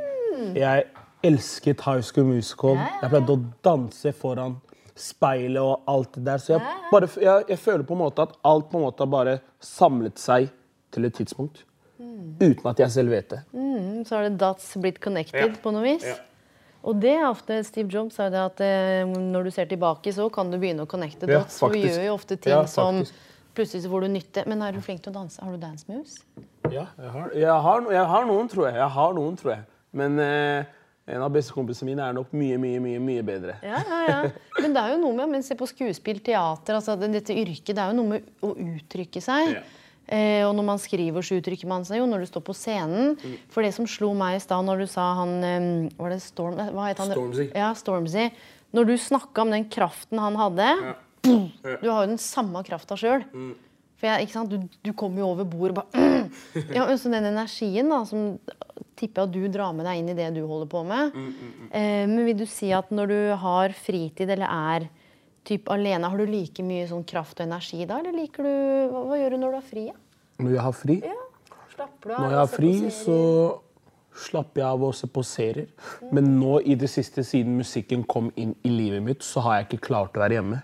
Jeg 0.57 0.87
elsket 1.27 1.85
High 1.85 2.07
School 2.07 2.31
Musical. 2.31 2.79
Jeg 2.79 3.13
pleide 3.13 3.37
å 3.37 3.45
danse 3.67 4.15
foran 4.17 4.57
speilet 5.01 5.61
og 5.63 5.87
alt 5.91 6.13
det 6.19 6.25
der. 6.27 6.43
Så 6.43 6.55
jeg, 6.57 6.75
bare, 6.93 7.09
jeg, 7.23 7.45
jeg 7.53 7.59
føler 7.63 7.87
på 7.89 7.97
en 7.97 8.03
måte 8.05 8.25
at 8.27 8.37
alt 8.49 8.69
på 8.73 8.79
en 8.81 8.85
måte 8.89 9.05
har 9.05 9.11
bare 9.13 9.37
samlet 9.65 10.19
seg 10.21 10.51
til 10.95 11.09
et 11.09 11.15
tidspunkt. 11.19 11.65
Uten 12.39 12.67
at 12.71 12.79
jeg 12.79 12.91
selv 12.95 13.11
vet 13.11 13.31
det. 13.33 13.39
Mm, 13.53 14.05
så 14.07 14.17
har 14.19 14.29
det 14.29 14.37
dots 14.41 14.71
blitt 14.79 15.01
connected 15.03 15.41
Ja. 15.55 15.63
på 15.63 15.73
noe 15.75 15.83
vis. 15.83 16.05
Ja. 16.07 16.15
Og 16.89 17.01
det 17.03 17.11
er 17.19 17.25
ofte 17.27 17.57
Steve 17.67 17.91
Jobs 17.91 18.15
sa 18.15 18.29
det 18.31 18.39
at 18.39 18.61
eh, 18.63 19.03
når 19.09 19.49
du 19.49 19.51
ser 19.51 19.67
tilbake, 19.67 20.13
så 20.15 20.29
kan 20.33 20.51
du 20.53 20.59
begynne 20.63 20.85
å 20.87 20.91
connecte 20.91 21.27
dots. 21.27 21.59
for 21.59 21.75
vi 21.75 21.83
gjør 21.83 22.05
jo 22.07 22.15
ofte 22.15 22.37
ting 22.39 22.55
Ja, 22.55 22.63
som. 22.71 23.03
Plutselig 23.59 23.83
så 23.83 23.91
får 23.91 24.05
du 24.07 24.09
nytte. 24.15 24.45
Men 24.47 24.63
er 24.63 24.77
du 24.77 24.81
flink 24.85 25.03
til 25.03 25.11
å 25.11 25.17
danse? 25.19 25.43
Har 25.43 25.51
du 25.51 25.59
dance 25.59 25.85
moves? 25.91 26.21
Ja, 26.71 26.85
jeg 26.95 27.11
har, 27.11 27.31
jeg, 27.35 27.51
har, 27.67 27.87
jeg 27.91 28.07
har 28.13 28.27
noen, 28.29 28.49
tror 28.53 28.69
jeg. 28.69 28.77
Jeg 28.79 28.91
har 28.95 29.17
noen, 29.19 29.37
tror 29.41 29.53
jeg. 29.57 29.65
Men 29.99 30.19
eh, 30.23 30.69
en 31.09 31.25
av 31.25 31.33
bestekompisene 31.33 31.89
mine 31.89 32.05
er 32.05 32.15
nok 32.17 32.31
mye, 32.37 32.59
mye, 32.61 32.81
mye, 32.85 33.01
mye 33.01 33.25
bedre. 33.27 33.57
Ja, 33.65 33.81
ja, 33.81 33.99
ja. 34.09 34.19
Men 34.61 34.75
det 34.77 34.83
er 34.85 34.95
jo 34.95 35.01
noe 35.03 35.17
med 35.17 35.33
men 35.33 35.45
se 35.47 35.57
på 35.59 35.69
skuespill, 35.71 36.21
teater, 36.25 36.77
altså 36.79 36.97
dette 37.01 37.35
yrket, 37.37 37.75
det 37.75 37.83
er 37.83 37.93
jo 37.93 37.99
noe 38.03 38.13
med 38.17 38.31
å 38.45 38.53
uttrykke 38.53 39.23
seg. 39.25 39.55
Ja. 39.57 39.63
Eh, 40.09 40.41
og 40.49 40.55
når 40.57 40.65
man 40.65 40.79
skriver, 40.81 41.25
så 41.25 41.37
uttrykker 41.37 41.69
man 41.69 41.83
seg 41.85 42.01
jo 42.01 42.07
når 42.09 42.23
du 42.25 42.29
står 42.31 42.45
på 42.47 42.55
scenen. 42.57 43.17
Mm. 43.21 43.35
For 43.53 43.65
det 43.65 43.75
som 43.77 43.89
slo 43.89 44.15
meg 44.17 44.39
i 44.39 44.45
stad 44.45 44.65
når 44.65 44.85
du 44.85 44.87
sa 44.89 45.11
han 45.19 45.35
Var 45.99 46.15
det 46.15 46.23
Storm... 46.25 46.57
eh, 46.61 46.71
Hva 46.73 46.87
het 46.89 47.03
han? 47.03 47.13
Stormzy. 47.13 47.49
Ja, 47.53 47.75
Stormzy. 47.77 48.29
Når 48.77 48.89
du 48.89 48.95
snakka 49.01 49.45
om 49.45 49.53
den 49.53 49.67
kraften 49.73 50.21
han 50.21 50.37
hadde 50.41 50.69
boom, 51.25 51.49
Du 51.83 51.89
har 51.91 52.05
jo 52.07 52.13
den 52.15 52.21
samme 52.21 52.61
krafta 52.65 52.97
sjøl. 53.01 53.25
Mm. 53.33 53.53
For 53.99 54.07
jeg, 54.07 54.27
ikke 54.29 54.37
sant? 54.37 54.53
Du, 54.53 54.79
du 54.87 54.93
kommer 54.95 55.25
jo 55.25 55.31
over 55.33 55.47
bordet 55.51 55.75
og 55.75 55.81
bare 55.83 56.29
ja, 56.77 56.85
Så 56.97 57.11
den 57.11 57.27
energien 57.33 57.89
da, 57.91 58.05
som 58.07 58.39
tipper 58.99 59.25
jeg 59.25 59.29
at 59.29 59.35
du 59.35 59.49
drar 59.55 59.75
med 59.75 59.87
deg 59.87 60.01
inn 60.01 60.11
i 60.13 60.17
det 60.19 60.29
du 60.37 60.41
holder 60.47 60.71
på 60.71 60.85
med. 60.87 61.15
Mm, 61.15 61.55
Eh, 61.69 62.05
men 62.09 62.25
vil 62.25 62.39
du 62.41 62.47
si 62.49 62.71
at 62.73 62.89
når 62.95 63.11
du 63.11 63.19
har 63.43 63.75
fritid 63.77 64.31
eller 64.31 64.49
er 64.49 64.87
typ 65.49 65.69
alene, 65.73 66.09
har 66.09 66.19
du 66.19 66.27
like 66.29 66.63
mye 66.65 66.87
sånn 66.89 67.05
kraft 67.09 67.41
og 67.41 67.47
energi 67.47 67.85
da? 67.89 67.99
Eller 68.01 68.15
liker 68.17 68.47
du 68.47 68.53
Hva, 68.93 69.03
hva 69.11 69.19
gjør 69.21 69.35
du 69.35 69.41
når 69.43 69.51
du 69.55 69.59
har 69.59 69.67
fri? 69.69 69.85
Ja? 69.91 69.97
Når 70.39 70.55
jeg 70.55 70.65
har 70.69 70.77
fri, 70.77 70.99
Ja. 71.05 71.17
Slapper 71.75 72.09
du 72.09 72.15
av? 72.15 72.21
når 72.23 72.31
jeg 72.33 72.39
har 72.39 72.53
fri 72.55 72.73
så 72.91 73.19
slapper 74.19 74.63
jeg 74.63 74.67
av 74.69 74.83
og 74.89 74.95
ser 74.99 75.11
på 75.15 75.23
serier. 75.27 75.69
Men 76.15 76.33
nå 76.41 76.59
i 76.67 76.75
det 76.79 76.89
siste, 76.91 77.23
siden 77.27 77.55
musikken 77.61 78.03
kom 78.09 78.33
inn 78.37 78.55
i 78.67 78.73
livet 78.73 79.05
mitt, 79.05 79.23
så 79.23 79.45
har 79.45 79.61
jeg 79.61 79.69
ikke 79.69 79.85
klart 79.91 80.17
å 80.19 80.25
være 80.25 80.39
hjemme. 80.41 80.63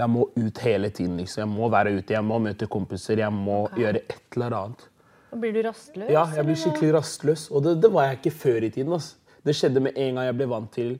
Jeg 0.00 0.08
må 0.10 0.26
ut 0.32 0.58
hele 0.64 0.90
tiden. 0.90 1.16
liksom. 1.20 1.42
Jeg 1.44 1.52
må 1.52 1.68
være 1.72 1.94
ute, 1.98 2.14
jeg 2.16 2.24
må 2.24 2.40
møte 2.42 2.68
kompiser, 2.70 3.20
jeg 3.20 3.32
må 3.36 3.62
gjøre 3.76 4.02
et 4.02 4.36
eller 4.36 4.56
annet. 4.56 4.86
Og 5.30 5.40
Blir 5.42 5.54
du 5.54 5.62
rastløs? 5.68 6.10
Ja, 6.10 6.26
jeg 6.34 6.46
blir 6.48 6.58
skikkelig 6.58 6.94
rastløs. 6.96 7.48
Og 7.54 7.64
det, 7.64 7.76
det 7.82 7.92
var 7.92 8.08
jeg 8.08 8.20
ikke 8.20 8.36
før 8.42 8.66
i 8.66 8.70
tiden. 8.70 8.92
Altså. 8.96 9.16
Det 9.46 9.56
skjedde 9.56 9.82
med 9.84 9.96
en 9.96 10.18
gang 10.18 10.26
jeg 10.26 10.38
ble 10.40 10.48
vant 10.50 10.72
til 10.74 10.94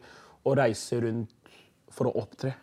å 0.46 0.54
reise 0.56 1.00
rundt 1.02 1.56
for 1.90 2.10
å 2.10 2.14
opptre. 2.22 2.54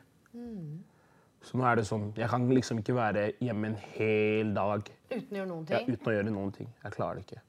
Så 1.48 1.56
nå 1.56 1.63
er 1.63 1.79
det 1.79 1.88
sånn 1.88 2.10
Jeg 2.17 2.27
kan 2.27 2.44
liksom 2.51 2.82
ikke 2.82 2.96
være 2.98 3.29
hjemme 3.39 3.72
en 3.72 3.77
hel 3.96 4.50
dag 4.56 4.89
Uten 5.08 5.29
å 5.32 5.38
gjøre 5.39 5.48
noen 5.48 5.67
ting? 5.67 5.77
ja, 5.77 5.94
uten 5.94 6.10
å 6.12 6.15
gjøre 6.17 6.34
noen 6.34 6.50
ting. 6.58 6.67
Jeg 6.84 6.96
klarer 6.98 7.20
det 7.20 7.24
ikke. 7.24 7.44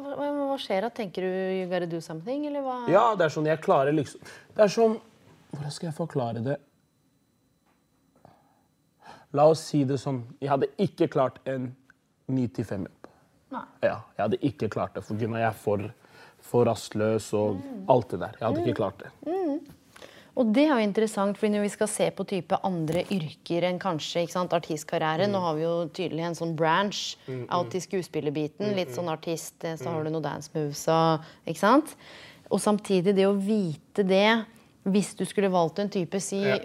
Hva, 0.00 0.14
hva, 0.16 0.56
skjer 0.56 0.86
da? 0.86 0.88
Tenker 0.96 1.26
du 1.26 1.34
you 1.58 1.66
gotta 1.68 1.88
do 1.90 2.00
something, 2.00 2.46
eller 2.48 2.64
hva? 2.64 2.78
Ja, 2.88 3.02
det 3.20 3.26
er 3.26 3.34
sånn 3.34 3.48
jeg 3.50 3.60
klarer 3.60 3.92
liksom 3.92 4.24
Det 4.56 4.64
er 4.64 4.72
sånn 4.72 4.96
Hvordan 5.50 5.74
skal 5.74 5.90
jeg 5.90 5.96
forklare 5.98 6.44
det? 6.46 6.56
La 9.36 9.46
oss 9.50 9.62
si 9.70 9.84
det 9.86 10.00
sånn 10.02 10.24
Jeg 10.40 10.50
hadde 10.50 10.70
ikke 10.82 11.06
klart 11.12 11.38
en 11.48 11.70
9-5-jobb. 12.30 13.10
Nei. 13.50 13.66
Ja, 13.82 13.96
jeg 14.16 14.22
hadde 14.22 14.38
ikke 14.46 14.68
klart 14.70 14.94
det, 14.94 15.02
for 15.02 15.18
jeg 15.18 15.42
er 15.42 15.56
for, 15.58 15.82
for 16.46 16.68
rastløs 16.68 17.32
og 17.34 17.58
alt 17.90 18.12
det 18.14 18.20
der. 18.22 18.36
Jeg 18.38 18.46
hadde 18.46 18.62
ikke 18.62 18.78
klart 18.78 19.02
det. 19.02 19.10
Og 20.38 20.52
det 20.54 20.62
er 20.68 20.76
jo 20.78 20.86
interessant, 20.86 21.36
fordi 21.36 21.56
når 21.56 21.64
vi 21.66 21.72
skal 21.74 21.88
se 21.90 22.06
på 22.14 22.24
type 22.30 22.58
andre 22.64 23.02
yrker 23.12 23.66
enn 23.66 23.80
kanskje 23.82 24.22
ikke 24.24 24.36
sant, 24.36 24.54
artistkarriere 24.56 25.26
Nå 25.28 25.40
har 25.42 25.56
vi 25.58 25.64
jo 25.66 25.74
tydelig 25.96 26.28
en 26.28 26.38
sånn 26.38 26.54
branch 26.56 27.18
out 27.50 27.74
i 27.74 27.82
skuespillerbiten. 27.82 28.70
Litt 28.78 28.94
sånn 28.94 29.10
artist, 29.12 29.58
eh, 29.66 29.76
så 29.80 29.90
har 29.90 30.06
du 30.06 30.12
noe 30.14 30.24
dance 30.24 30.54
moves 30.54 30.86
og 30.88 31.26
Ikke 31.50 31.60
sant? 31.60 31.96
Og 32.48 32.62
samtidig 32.62 33.16
det 33.18 33.26
å 33.28 33.34
vite 33.36 34.06
det 34.06 34.44
Hvis 34.86 35.12
du 35.18 35.26
skulle 35.28 35.50
valgt 35.52 35.82
en 35.82 35.92
type 35.92 36.22
si 36.22 36.44
Ja. 36.46 36.60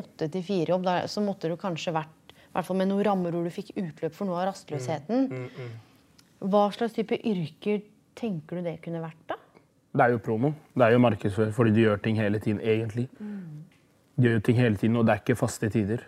Åtte 0.00 0.30
til 0.32 0.44
fire-jobb, 0.46 0.88
så 1.08 1.22
måtte 1.24 1.50
du 1.50 1.56
kanskje 1.60 1.94
vært 1.94 2.34
i 2.50 2.52
hvert 2.56 2.66
fall 2.66 2.80
med 2.80 2.90
noen 2.90 3.04
rammer 3.06 3.34
hvor 3.34 3.46
du 3.46 3.52
fikk 3.54 3.76
utløp 3.78 4.14
for 4.16 4.26
noe 4.26 4.40
av 4.40 4.48
rastløsheten. 4.50 5.28
Hva 6.50 6.64
slags 6.74 6.96
type 6.96 7.14
yrker 7.14 7.84
tenker 8.18 8.58
du 8.58 8.66
det 8.66 8.80
kunne 8.82 9.02
vært, 9.04 9.20
da? 9.30 9.36
Det 9.90 10.02
er 10.06 10.14
jo 10.14 10.20
promo. 10.22 10.52
Det 10.74 10.86
er 10.86 10.94
jo 10.94 11.02
markedsføring, 11.02 11.54
fordi 11.54 11.74
du 11.74 11.80
gjør 11.82 12.02
ting 12.02 12.18
hele 12.18 12.40
tiden, 12.42 12.58
egentlig. 12.62 13.06
Du 14.18 14.28
gjør 14.28 14.42
ting 14.46 14.58
hele 14.58 14.78
tiden, 14.78 14.98
og 14.98 15.06
det 15.06 15.14
er 15.14 15.22
ikke 15.22 15.38
faste 15.38 15.70
tider. 15.70 16.02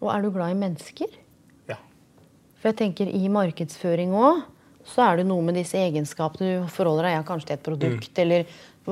Og 0.00 0.08
er 0.14 0.22
du 0.22 0.30
glad 0.34 0.54
i 0.54 0.58
mennesker? 0.58 1.18
Ja. 1.70 1.78
For 2.60 2.70
jeg 2.70 2.80
tenker 2.80 3.10
i 3.10 3.26
markedsføring 3.32 4.14
òg, 4.16 4.42
så 4.86 5.04
er 5.04 5.20
det 5.20 5.26
noe 5.28 5.44
med 5.44 5.58
disse 5.58 5.78
egenskapene 5.78 6.62
du 6.62 6.70
forholder 6.72 7.10
deg 7.10 7.18
ja, 7.18 7.24
kanskje 7.26 7.50
til 7.50 7.58
et 7.58 7.66
produkt, 7.66 8.22
eller 8.22 8.46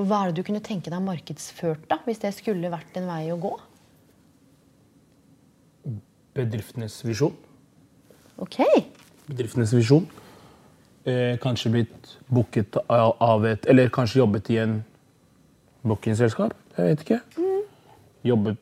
hva 0.07 0.23
er 0.27 0.31
det 0.33 0.37
du 0.43 0.47
kunne 0.47 0.61
tenke 0.65 0.91
deg 0.93 1.01
markedsført, 1.03 1.87
da, 1.91 1.99
hvis 2.07 2.21
det 2.23 2.35
skulle 2.37 2.71
vært 2.71 2.97
en 3.01 3.07
vei 3.09 3.25
å 3.33 3.39
gå? 3.41 3.55
Bedriftenes 6.39 7.01
visjon. 7.07 7.35
Ok. 8.39 8.61
bedriftenes 9.29 9.73
visjon. 9.75 10.05
Eh, 11.09 11.39
kanskje 11.43 11.71
blitt 11.73 12.11
booket 12.29 12.77
av 12.91 13.45
et 13.49 13.65
Eller 13.67 13.89
kanskje 13.89 14.21
jobbet 14.21 14.51
i 14.51 14.59
en 14.63 14.85
bookingselskap. 15.83 16.53
Jeg 16.77 16.85
vet 16.93 17.05
ikke. 17.07 17.21
Jobbet 18.29 18.59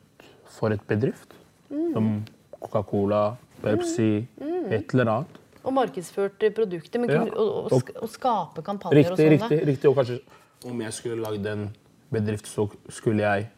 for 0.57 0.71
et 0.71 0.81
bedrift. 0.87 1.33
Som 1.69 2.23
Coca-Cola, 2.61 3.37
Pepsi, 3.61 4.25
et 4.71 4.93
eller 4.93 5.11
annet. 5.11 5.37
Og 5.67 5.73
markedsført 5.75 6.37
produktet, 6.39 6.55
produkter, 6.55 6.99
men 6.99 7.09
Ja. 7.09 7.21
og, 7.35 7.71
og, 7.73 7.89
og 8.01 8.09
skape 8.09 8.63
kampanjer 8.63 9.03
Riktig, 9.03 9.11
og 9.11 9.17
sånn. 9.17 9.49
riktig. 9.51 9.67
riktig. 9.67 9.89
Og 9.89 9.95
kanskje 9.97 10.19
om 10.65 10.81
jeg 10.81 10.93
skulle 10.93 11.21
lagd 11.21 11.45
en 11.51 11.67
bedrift, 12.13 12.47
så 12.47 12.67
skulle 12.89 13.21
jeg 13.25 13.49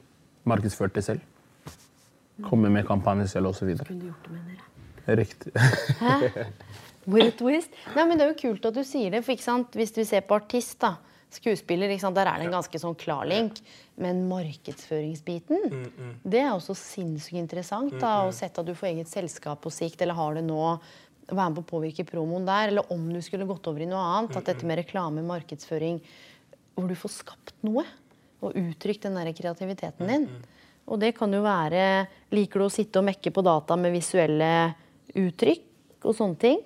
markedsført 0.49 0.95
det 0.97 1.03
selv. 1.05 1.21
Komme 2.43 2.69
med 2.71 2.87
kampanje 2.87 3.27
selv 3.27 3.51
osv. 3.51 3.73
Riktig. 3.75 4.13
Riktig. 5.07 5.53
With 7.09 7.37
twist. 7.39 7.71
Nei, 7.95 8.05
men 8.05 8.17
Det 8.19 8.25
er 8.25 8.33
jo 8.33 8.39
kult 8.41 8.65
at 8.69 8.75
du 8.75 8.83
sier 8.85 9.11
det. 9.11 9.23
for 9.25 9.33
ikke 9.35 9.45
sant? 9.47 9.75
Hvis 9.75 9.93
du 9.95 10.03
ser 10.05 10.21
på 10.27 10.37
artist, 10.37 10.77
da, 10.83 10.95
skuespiller, 11.33 11.89
ikke 11.89 12.03
sant? 12.05 12.17
der 12.17 12.29
er 12.29 12.39
det 12.41 12.47
en 12.49 12.55
ganske 12.59 12.81
sånn 12.81 12.95
klar 12.99 13.25
link. 13.29 13.59
Men 13.99 14.27
markedsføringsbiten, 14.29 15.89
det 16.23 16.41
er 16.43 16.53
også 16.53 16.75
sinnssykt 16.77 17.39
interessant. 17.41 17.95
da, 18.01 18.19
Å 18.27 18.33
sette 18.35 18.61
at 18.63 18.69
du 18.69 18.75
får 18.77 18.91
eget 18.93 19.11
selskap 19.11 19.61
på 19.65 19.71
sikt, 19.73 20.01
eller 20.05 20.17
har 20.19 20.39
det 20.39 20.45
nå. 20.47 20.63
Være 21.29 21.51
med 21.51 21.59
på 21.59 21.65
å 21.65 21.71
påvirke 21.77 22.05
promoen 22.09 22.47
der. 22.47 22.71
Eller 22.71 22.93
om 22.93 23.03
du 23.13 23.19
skulle 23.25 23.45
gått 23.49 23.67
over 23.69 23.83
i 23.83 23.89
noe 23.89 24.01
annet. 24.01 24.37
At 24.39 24.47
dette 24.49 24.65
med 24.65 24.79
reklame, 24.81 25.21
markedsføring, 25.25 25.99
hvor 26.81 26.89
du 26.91 26.97
får 26.99 27.13
skapt 27.17 27.53
noe. 27.67 27.85
Og 28.39 28.55
uttrykt 28.55 29.03
den 29.03 29.17
der 29.19 29.33
kreativiteten 29.35 30.07
din. 30.07 30.27
Og 30.89 30.99
det 31.01 31.11
kan 31.17 31.33
jo 31.35 31.41
være 31.43 32.07
Liker 32.33 32.61
du 32.61 32.65
å 32.65 32.71
sitte 32.73 33.01
og 33.01 33.07
mekke 33.09 33.33
på 33.35 33.43
data 33.45 33.75
med 33.77 33.91
visuelle 33.93 34.51
uttrykk 35.17 36.05
og 36.07 36.15
sånne 36.15 36.39
ting? 36.39 36.61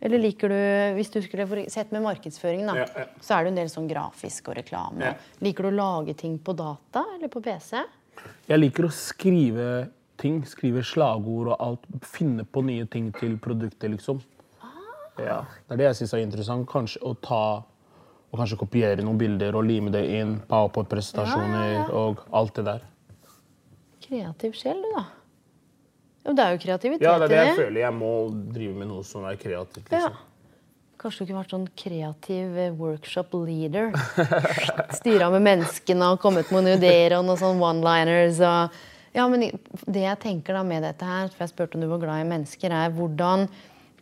Eller 0.00 0.18
liker 0.18 0.50
du 0.50 0.58
Hvis 0.96 1.12
du 1.12 1.20
skulle 1.22 1.46
sett 1.70 1.92
med 1.92 2.02
markedsføring, 2.02 2.64
da, 2.66 2.74
Ja, 2.80 2.86
ja. 2.96 3.06
så 3.20 3.36
er 3.36 3.44
det 3.44 3.52
en 3.52 3.60
del 3.62 3.70
sånn 3.72 3.88
grafisk 3.88 4.48
og 4.50 4.56
reklame. 4.56 5.04
Ja. 5.04 5.14
Liker 5.44 5.68
du 5.68 5.70
å 5.70 5.76
lage 5.76 6.16
ting 6.16 6.38
på 6.38 6.56
data 6.56 7.04
eller 7.14 7.28
på 7.28 7.42
PC? 7.44 7.84
Jeg 8.48 8.58
liker 8.60 8.88
å 8.88 8.92
skrive 8.92 9.90
ting, 10.20 10.42
skrive 10.48 10.82
slagord 10.84 11.52
og 11.54 11.56
alt. 11.60 11.86
Finne 12.04 12.44
på 12.44 12.64
nye 12.64 12.86
ting 12.90 13.12
til 13.16 13.38
produktet, 13.40 13.90
liksom. 13.92 14.20
Ja, 15.20 15.42
det 15.68 15.74
er 15.74 15.80
det 15.80 15.86
jeg 15.90 15.98
syns 16.00 16.14
er 16.16 16.24
interessant. 16.24 16.66
Kanskje 16.68 17.00
å 17.04 17.14
ta 17.20 17.42
og 18.30 18.38
kanskje 18.38 18.58
kopiere 18.60 19.02
noen 19.02 19.18
bilder 19.18 19.56
og 19.58 19.66
lime 19.66 19.90
det 19.94 20.04
inn. 20.20 20.36
PowerPoint-presentasjoner 20.50 21.64
Ja, 21.64 21.70
ja, 21.72 21.78
ja. 21.80 21.86
og 21.98 22.22
alt 22.40 22.54
det 22.58 22.66
der. 22.68 22.84
Kreativ 24.06 24.54
sjel, 24.58 24.78
du, 24.82 24.90
da. 24.94 25.04
Jo, 26.20 26.34
det 26.36 26.44
er 26.44 26.54
jo 26.54 26.60
kreativitet 26.62 27.06
Ja, 27.06 27.14
det 27.18 27.30
er 27.30 27.32
det 27.32 27.44
jeg 27.48 27.56
føler. 27.58 27.80
Jeg 27.86 27.96
må 27.96 28.12
drive 28.54 28.74
med 28.76 28.90
noe 28.90 29.06
som 29.06 29.24
er 29.26 29.38
kreativt. 29.40 29.88
Ja. 29.88 30.10
liksom. 30.10 30.26
Kanskje 31.00 31.24
du 31.24 31.30
kunne 31.30 31.40
vært 31.40 31.54
sånn 31.54 31.68
kreativ 31.80 32.56
eh, 32.60 32.74
workshop 32.76 33.32
leader. 33.48 33.94
Styra 34.98 35.30
med 35.32 35.46
menneskene 35.46 36.10
og 36.12 36.20
kommet 36.20 36.50
med 36.52 36.66
noen 36.66 36.76
ideer 36.76 37.16
og 37.16 37.24
noen 37.28 37.40
sånn 37.40 37.62
one-liners. 37.62 38.42
og... 38.44 38.80
Ja, 39.16 39.24
men 39.26 39.42
det 39.90 40.04
jeg 40.04 40.18
tenker 40.22 40.54
da 40.54 40.60
med 40.62 40.84
dette 40.86 41.02
her, 41.02 41.32
for 41.32 41.42
jeg 41.42 41.50
spurte 41.50 41.74
om 41.74 41.82
du 41.82 41.88
var 41.90 42.02
glad 42.04 42.22
i 42.22 42.28
mennesker, 42.28 42.70
er 42.70 42.92
hvordan 42.94 43.48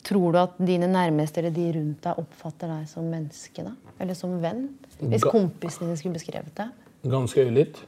tror 0.04 0.32
du 0.32 0.38
at 0.38 0.56
dine 0.58 0.86
nærmeste 0.88 1.38
eller 1.38 1.50
de 1.50 1.72
rundt 1.74 2.02
deg 2.02 2.18
oppfatter 2.18 2.68
deg 2.68 2.88
som 2.88 3.04
menneske? 3.10 3.64
da? 3.64 3.72
Eller 4.00 4.14
som 4.14 4.40
venn? 4.42 4.68
Hvis 5.00 5.22
kompisene 5.24 5.88
dine 5.88 5.96
skulle 6.00 6.14
beskrevet 6.14 6.54
det. 6.56 6.68
Ganske 7.08 7.44
høylytt. 7.44 7.82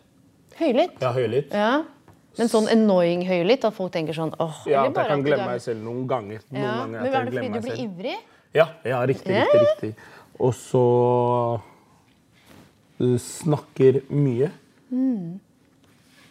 Høylytt? 0.58 1.00
Ja, 1.00 1.12
høylytt. 1.12 1.50
Ja. 1.54 1.82
Men 2.38 2.48
sånn 2.48 2.68
annoying 2.70 3.24
høylytt, 3.26 3.64
at 3.66 3.74
folk 3.74 3.92
tenker 3.92 4.14
sånn 4.14 4.30
åh, 4.38 4.60
Ja, 4.70 4.84
at 4.86 4.94
jeg 4.94 5.06
kan 5.08 5.22
glemme 5.24 5.42
er- 5.42 5.50
meg 5.54 5.60
selv 5.60 5.82
noen 5.82 6.06
ganger. 6.06 6.40
Noen 6.50 6.62
Ja. 6.62 6.76
ganger 6.78 7.00
Men 7.02 7.14
er 7.14 7.24
det 7.24 7.32
fordi 7.34 7.52
du 7.52 7.60
blir 7.60 7.78
ivrig? 7.84 8.16
Ja, 8.54 8.68
ja 8.84 9.00
riktig, 9.06 9.34
Ja. 9.34 9.44
riktig, 9.44 9.60
riktig. 9.60 9.94
Og 10.38 10.54
så 10.54 11.60
snakker 13.18 14.02
mye. 14.10 14.50
Mm. 14.92 15.40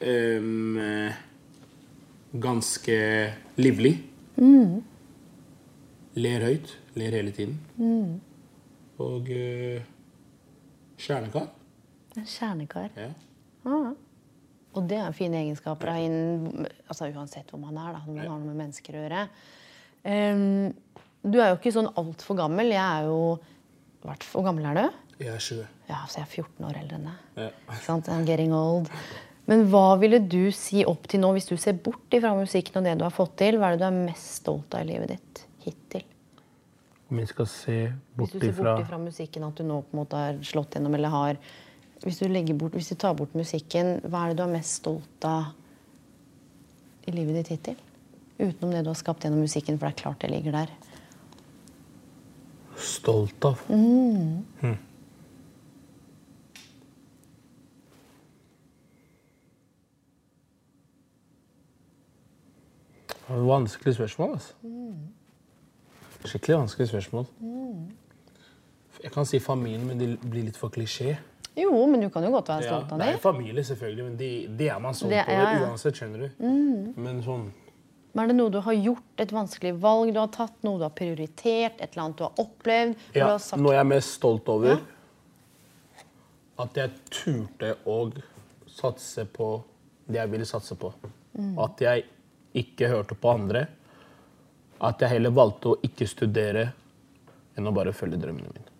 Um, 0.01 1.09
ganske 2.39 3.33
livlig. 3.57 4.03
Ler 6.17 6.45
høyt. 6.47 6.73
Ler 6.97 7.15
hele 7.19 7.31
tiden. 7.35 7.59
Og 8.99 9.29
uh, 9.29 9.81
kjernekar. 10.99 11.49
En 12.17 12.27
kjernekar. 12.27 12.89
Ja. 12.97 13.11
Og 13.69 14.85
det 14.89 14.99
er 15.01 15.15
fine 15.17 15.41
egenskaper 15.43 15.91
innen, 15.97 16.67
altså 16.87 17.09
uansett 17.09 17.49
hvor 17.51 17.61
man 17.61 17.77
er. 17.77 17.93
da, 17.93 18.01
når 18.05 18.15
man 18.15 18.25
har 18.25 18.35
noe 18.35 18.49
med 18.49 18.59
mennesker 18.63 18.97
å 18.97 19.03
gjøre. 19.03 19.23
Um, 20.09 20.99
du 21.25 21.39
er 21.41 21.51
jo 21.51 21.59
ikke 21.59 21.75
sånn 21.75 21.89
altfor 21.99 22.37
gammel. 22.39 22.71
Jeg 22.73 22.83
er 22.83 23.09
jo 23.09 23.39
hvert, 24.05 24.23
Hvor 24.31 24.45
gammel 24.47 24.69
er 24.69 24.77
du? 24.77 24.99
Jeg 25.19 25.33
er 25.35 25.41
20. 25.43 25.65
Ja, 25.89 26.03
så 26.07 26.21
jeg 26.21 26.27
er 26.27 26.35
14 26.45 26.69
år 26.69 26.77
eldre 26.79 26.99
enn 26.99 27.09
deg. 27.09 27.25
Ja. 27.41 27.49
Ikke 27.67 27.83
sant? 27.83 28.07
I'm 28.13 28.23
getting 28.27 28.55
old. 28.55 28.87
Men 29.49 29.65
hva 29.71 29.97
ville 29.99 30.21
du 30.21 30.51
si 30.55 30.85
opp 30.87 31.09
til 31.09 31.23
nå, 31.23 31.33
hvis 31.35 31.49
du 31.49 31.55
ser 31.59 31.75
bort 31.81 32.13
ifra 32.13 32.31
musikken 32.37 32.79
og 32.79 32.87
det 32.87 32.99
du 32.99 33.05
har 33.07 33.13
fått 33.13 33.35
til? 33.41 33.57
Hva 33.59 33.71
er 33.71 33.75
det 33.75 33.83
du 33.83 33.87
er 33.89 34.01
mest 34.11 34.37
stolt 34.43 34.77
av 34.77 34.85
i 34.85 34.91
livet 34.93 35.17
ditt 35.17 35.48
hittil? 35.69 36.05
Om 37.09 37.17
vi 37.17 37.25
skal 37.29 37.47
se 37.49 37.79
Hvis 38.19 38.35
du 38.35 38.39
ser 38.39 38.51
ifra 38.51 38.75
bort 38.75 38.85
ifra 38.85 39.01
musikken, 39.01 39.47
at 39.47 39.57
du 39.57 39.65
nå 39.65 39.81
på 39.81 39.95
en 39.95 40.01
måte 40.03 40.19
har 40.19 40.43
slått 40.45 40.77
gjennom 40.77 40.97
eller 40.97 41.13
har 41.13 41.41
hvis 41.99 42.19
du, 42.21 42.53
bort, 42.55 42.73
hvis 42.73 42.93
du 42.93 42.95
tar 42.95 43.15
bort 43.17 43.33
musikken, 43.35 43.97
hva 44.07 44.23
er 44.23 44.31
det 44.31 44.39
du 44.39 44.45
er 44.45 44.53
mest 44.53 44.79
stolt 44.79 45.25
av 45.27 45.49
i 47.09 47.11
livet 47.11 47.41
ditt 47.41 47.51
hittil? 47.51 47.79
Utenom 48.39 48.71
det 48.71 48.85
du 48.85 48.91
har 48.93 48.99
skapt 48.99 49.25
gjennom 49.25 49.43
musikken, 49.43 49.79
for 49.79 49.89
det 49.89 49.97
er 49.97 50.03
klart 50.03 50.21
det 50.23 50.31
ligger 50.31 50.55
der. 50.61 50.71
Stolt 52.79 53.43
av. 53.43 53.59
Mm. 53.67 54.45
Hm. 54.61 54.77
Det 63.19 63.35
var 63.35 63.43
et 63.43 63.49
vanskelig 63.51 63.99
spørsmål, 63.99 64.37
altså. 64.39 64.69
Skikkelig 66.25 66.57
vanskelig 66.59 66.89
spørsmål. 66.91 67.25
Jeg 69.03 69.11
kan 69.15 69.25
si 69.25 69.39
familien, 69.39 69.85
men 69.87 69.99
det 70.01 70.09
blir 70.27 70.43
litt 70.49 70.57
for 70.59 70.69
klisjé. 70.73 71.13
Jo, 71.59 71.71
men 71.87 72.01
du 72.03 72.09
kan 72.11 72.23
jo 72.23 72.31
godt 72.33 72.49
være 72.51 72.63
Ja, 72.65 72.67
stolt 72.73 72.91
av 72.93 72.99
det 72.99 73.05
det. 73.07 73.13
er 73.15 73.23
familie, 73.23 73.63
selvfølgelig, 73.63 74.03
men 74.03 74.17
det 74.19 74.57
de 74.59 74.67
er 74.69 74.79
man 74.79 74.93
stolt 74.95 75.13
over 75.13 75.33
ja, 75.33 75.53
ja. 75.55 75.65
uansett, 75.69 75.95
skjønner 75.99 76.19
du. 76.27 76.43
Men 76.99 77.23
sånn 77.25 77.49
Men 78.13 78.23
er 78.23 78.27
det 78.31 78.35
noe 78.39 78.49
du 78.51 78.59
har 78.65 78.73
gjort, 78.73 79.03
et 79.21 79.31
vanskelig 79.31 79.73
valg 79.81 80.13
du 80.13 80.19
har 80.19 80.27
tatt, 80.33 80.55
noe 80.65 80.77
du 80.79 80.83
har 80.83 80.89
prioritert, 80.97 81.79
et 81.79 81.91
eller 81.93 82.03
annet 82.03 82.17
du 82.17 82.23
har 82.25 82.39
opplevd? 82.41 82.95
Ja, 83.15 83.27
har 83.31 83.37
sagt, 83.43 83.61
noe 83.61 83.73
jeg 83.75 83.79
er 83.79 83.89
mest 83.91 84.13
stolt 84.17 84.49
over, 84.49 84.69
Ja. 84.69 86.05
at 86.63 86.73
jeg 86.75 86.91
turte 87.09 87.75
å 87.85 88.11
satse 88.67 89.25
på 89.25 89.63
det 90.07 90.15
jeg 90.19 90.31
ville 90.31 90.45
satse 90.45 90.75
på. 90.75 90.91
Mm. 91.37 91.57
At 91.59 91.79
jeg 91.79 92.05
ikke 92.53 92.87
hørte 92.89 93.15
på 93.15 93.29
andre. 93.33 93.67
At 94.79 95.01
jeg 95.03 95.17
heller 95.17 95.35
valgte 95.35 95.73
å 95.73 95.79
ikke 95.83 96.07
studere 96.07 96.69
enn 97.57 97.67
å 97.67 97.75
bare 97.75 97.93
følge 97.95 98.19
drømmene 98.21 98.51
mine. 98.53 98.75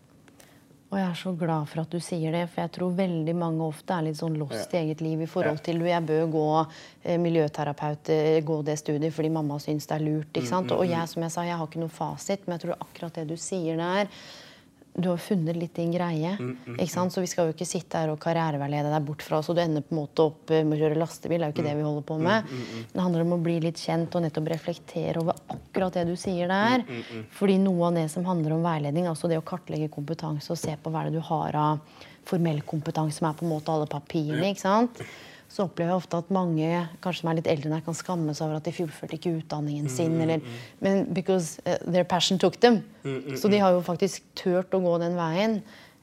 Og 0.89 0.97
jeg 0.97 1.05
er 1.05 1.17
så 1.19 1.31
glad 1.37 1.67
for 1.69 1.83
at 1.83 1.91
du 1.93 1.99
sier 2.01 2.33
det, 2.33 2.47
for 2.49 2.63
jeg 2.63 2.71
tror 2.79 2.93
veldig 2.97 3.33
mange 3.37 3.61
ofte 3.61 3.93
er 3.93 4.07
litt 4.07 4.17
sånn 4.17 4.39
lost 4.41 4.73
i 4.73 4.79
eget 4.79 5.03
liv 5.05 5.21
i 5.21 5.27
forhold 5.29 5.61
til 5.61 5.83
jeg 5.85 6.05
bør 6.07 6.23
gå 6.33 6.45
eh, 6.63 7.19
miljøterapeut, 7.21 8.09
eh, 8.15 8.39
gå 8.45 8.57
det 8.65 8.79
studiet 8.81 9.13
fordi 9.13 9.29
mamma 9.35 9.59
syns 9.61 9.85
det 9.85 9.99
er 9.99 10.05
lurt. 10.07 10.31
ikke 10.33 10.49
sant? 10.49 10.73
Og 10.73 10.87
jeg 10.89 11.11
som 11.11 11.25
jeg 11.27 11.35
sa, 11.35 11.45
jeg 11.45 11.59
har 11.59 11.69
ikke 11.69 11.83
noe 11.83 11.93
fasit, 11.93 12.47
men 12.47 12.57
jeg 12.57 12.65
tror 12.65 12.81
akkurat 12.87 13.21
det 13.21 13.27
du 13.29 13.37
sier 13.37 13.77
der 13.77 14.09
du 15.01 15.09
har 15.09 15.21
funnet 15.21 15.57
litt 15.57 15.73
din 15.77 15.91
greie. 15.93 16.33
ikke 16.75 16.91
sant? 16.91 17.13
Så 17.13 17.23
vi 17.23 17.29
skal 17.31 17.49
jo 17.49 17.55
ikke 17.55 17.67
sitte 17.67 18.01
her 18.01 18.11
og 18.11 18.19
karriereveilede 18.23 18.91
deg 18.93 19.05
bort 19.07 19.23
fra 19.25 19.39
oss, 19.39 19.49
og 19.49 19.57
du 19.57 19.61
ender 19.63 19.85
på 19.85 19.95
en 19.95 20.01
måte 20.01 20.25
opp 20.29 20.51
eh, 20.51 20.63
med 20.67 20.77
å 20.77 20.81
kjøre 20.83 20.99
lastebil. 20.99 21.39
Det 21.39 21.47
er 21.47 21.51
jo 21.53 21.57
ikke 21.57 21.67
det 21.69 21.77
vi 21.79 21.87
holder 21.87 22.05
på 22.09 22.19
med. 22.25 22.53
Det 22.93 23.03
handler 23.05 23.25
om 23.25 23.33
å 23.37 23.41
bli 23.47 23.55
litt 23.63 23.79
kjent 23.81 24.15
og 24.15 24.25
nettopp 24.25 24.51
reflektere 24.53 25.23
over 25.23 25.39
akkurat 25.55 25.99
det 25.99 26.05
du 26.09 26.15
sier 26.19 26.51
der. 26.51 26.85
Fordi 27.39 27.57
noe 27.61 27.89
av 27.89 27.97
det 27.99 28.07
som 28.13 28.25
handler 28.27 28.57
om 28.57 28.63
veiledning, 28.65 29.07
altså 29.07 29.31
det 29.31 29.39
å 29.39 29.45
kartlegge 29.45 29.89
kompetanse 29.93 30.51
og 30.53 30.59
se 30.59 30.75
på 30.77 30.91
hva 30.93 31.03
er 31.05 31.09
det 31.09 31.19
du 31.19 31.25
har 31.31 31.55
av 31.55 32.05
formell 32.29 32.61
kompetanse, 32.67 33.17
som 33.17 33.29
er 33.29 33.37
på 33.39 33.45
en 33.47 33.53
måte 33.55 33.73
alle 33.73 33.89
papirene. 33.89 34.51
ikke 34.51 34.61
sant? 34.65 35.01
Så 35.49 35.65
opplever 35.65 35.91
jeg 35.91 36.01
ofte 36.03 36.21
at 36.21 36.31
mange 36.33 36.69
kanskje 37.01 37.23
som 37.23 37.31
er 37.31 37.39
litt 37.39 37.49
eldre 37.49 37.71
enn 37.71 37.77
jeg, 37.79 37.85
kan 37.87 37.97
skamme 37.97 38.35
seg 38.37 38.45
over 38.45 38.59
at 38.59 38.69
de 38.69 38.73
fullførte 38.75 39.17
ikke 39.17 39.35
utdanningen 39.39 39.89
sin. 39.89 40.15
Eller, 40.21 40.43
men 40.83 41.07
because 41.17 41.57
uh, 41.65 41.79
their 41.89 42.05
passion 42.05 42.37
took 42.41 42.59
them. 42.61 42.83
Så 43.35 43.49
de 43.49 43.61
har 43.61 43.73
jo 43.73 43.81
faktisk 43.85 44.27
turt 44.37 44.75
å 44.77 44.81
gå 44.83 44.97
den 45.01 45.17
veien. 45.17 45.59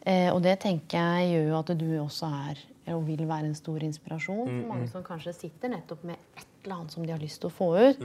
Eh, 0.07 0.29
og 0.31 0.43
det 0.43 0.59
tenker 0.63 0.99
jeg 0.99 1.31
gjør 1.33 1.49
jo 1.51 1.61
at 1.61 1.71
du 1.79 1.87
også 1.99 2.31
er 2.51 2.65
og 2.95 3.03
vil 3.09 3.25
være 3.27 3.49
en 3.49 3.57
stor 3.59 3.83
inspirasjon 3.83 4.45
for 4.47 4.69
mange 4.69 4.87
som 4.93 5.03
kanskje 5.03 5.33
sitter 5.35 5.73
nettopp 5.73 6.05
med 6.07 6.15
et 6.39 6.47
eller 6.63 6.77
annet 6.77 6.95
som 6.95 7.03
de 7.03 7.11
har 7.11 7.19
lyst 7.19 7.41
til 7.43 7.51
å 7.51 7.55
få 7.55 7.71
ut. 7.75 8.05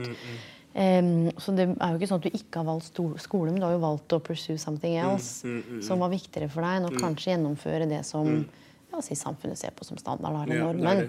Em, 0.72 1.28
så 1.38 1.52
det 1.54 1.68
er 1.68 1.92
jo 1.92 2.00
ikke 2.00 2.08
sånn 2.10 2.22
at 2.22 2.26
du 2.26 2.38
ikke 2.38 2.62
har 2.62 2.66
valgt 2.66 2.98
skole, 3.22 3.52
men 3.52 3.60
du 3.60 3.66
har 3.66 3.76
jo 3.76 3.82
valgt 3.82 4.14
å 4.16 4.18
pursue 4.24 4.58
something 4.58 4.96
else 4.98 5.52
som 5.84 6.02
var 6.02 6.10
viktigere 6.10 6.50
for 6.50 6.64
deg 6.64 6.80
enn 6.80 6.88
å 6.88 6.94
kanskje 6.96 7.34
gjennomføre 7.34 7.86
det 7.90 8.00
som 8.08 8.30
ja, 8.32 9.02
si 9.04 9.18
samfunnet 9.18 9.60
ser 9.60 9.74
på 9.76 9.86
som 9.86 10.00
standard 10.00 10.34
eller 10.34 10.56
er 10.56 10.64
normen. 10.66 11.04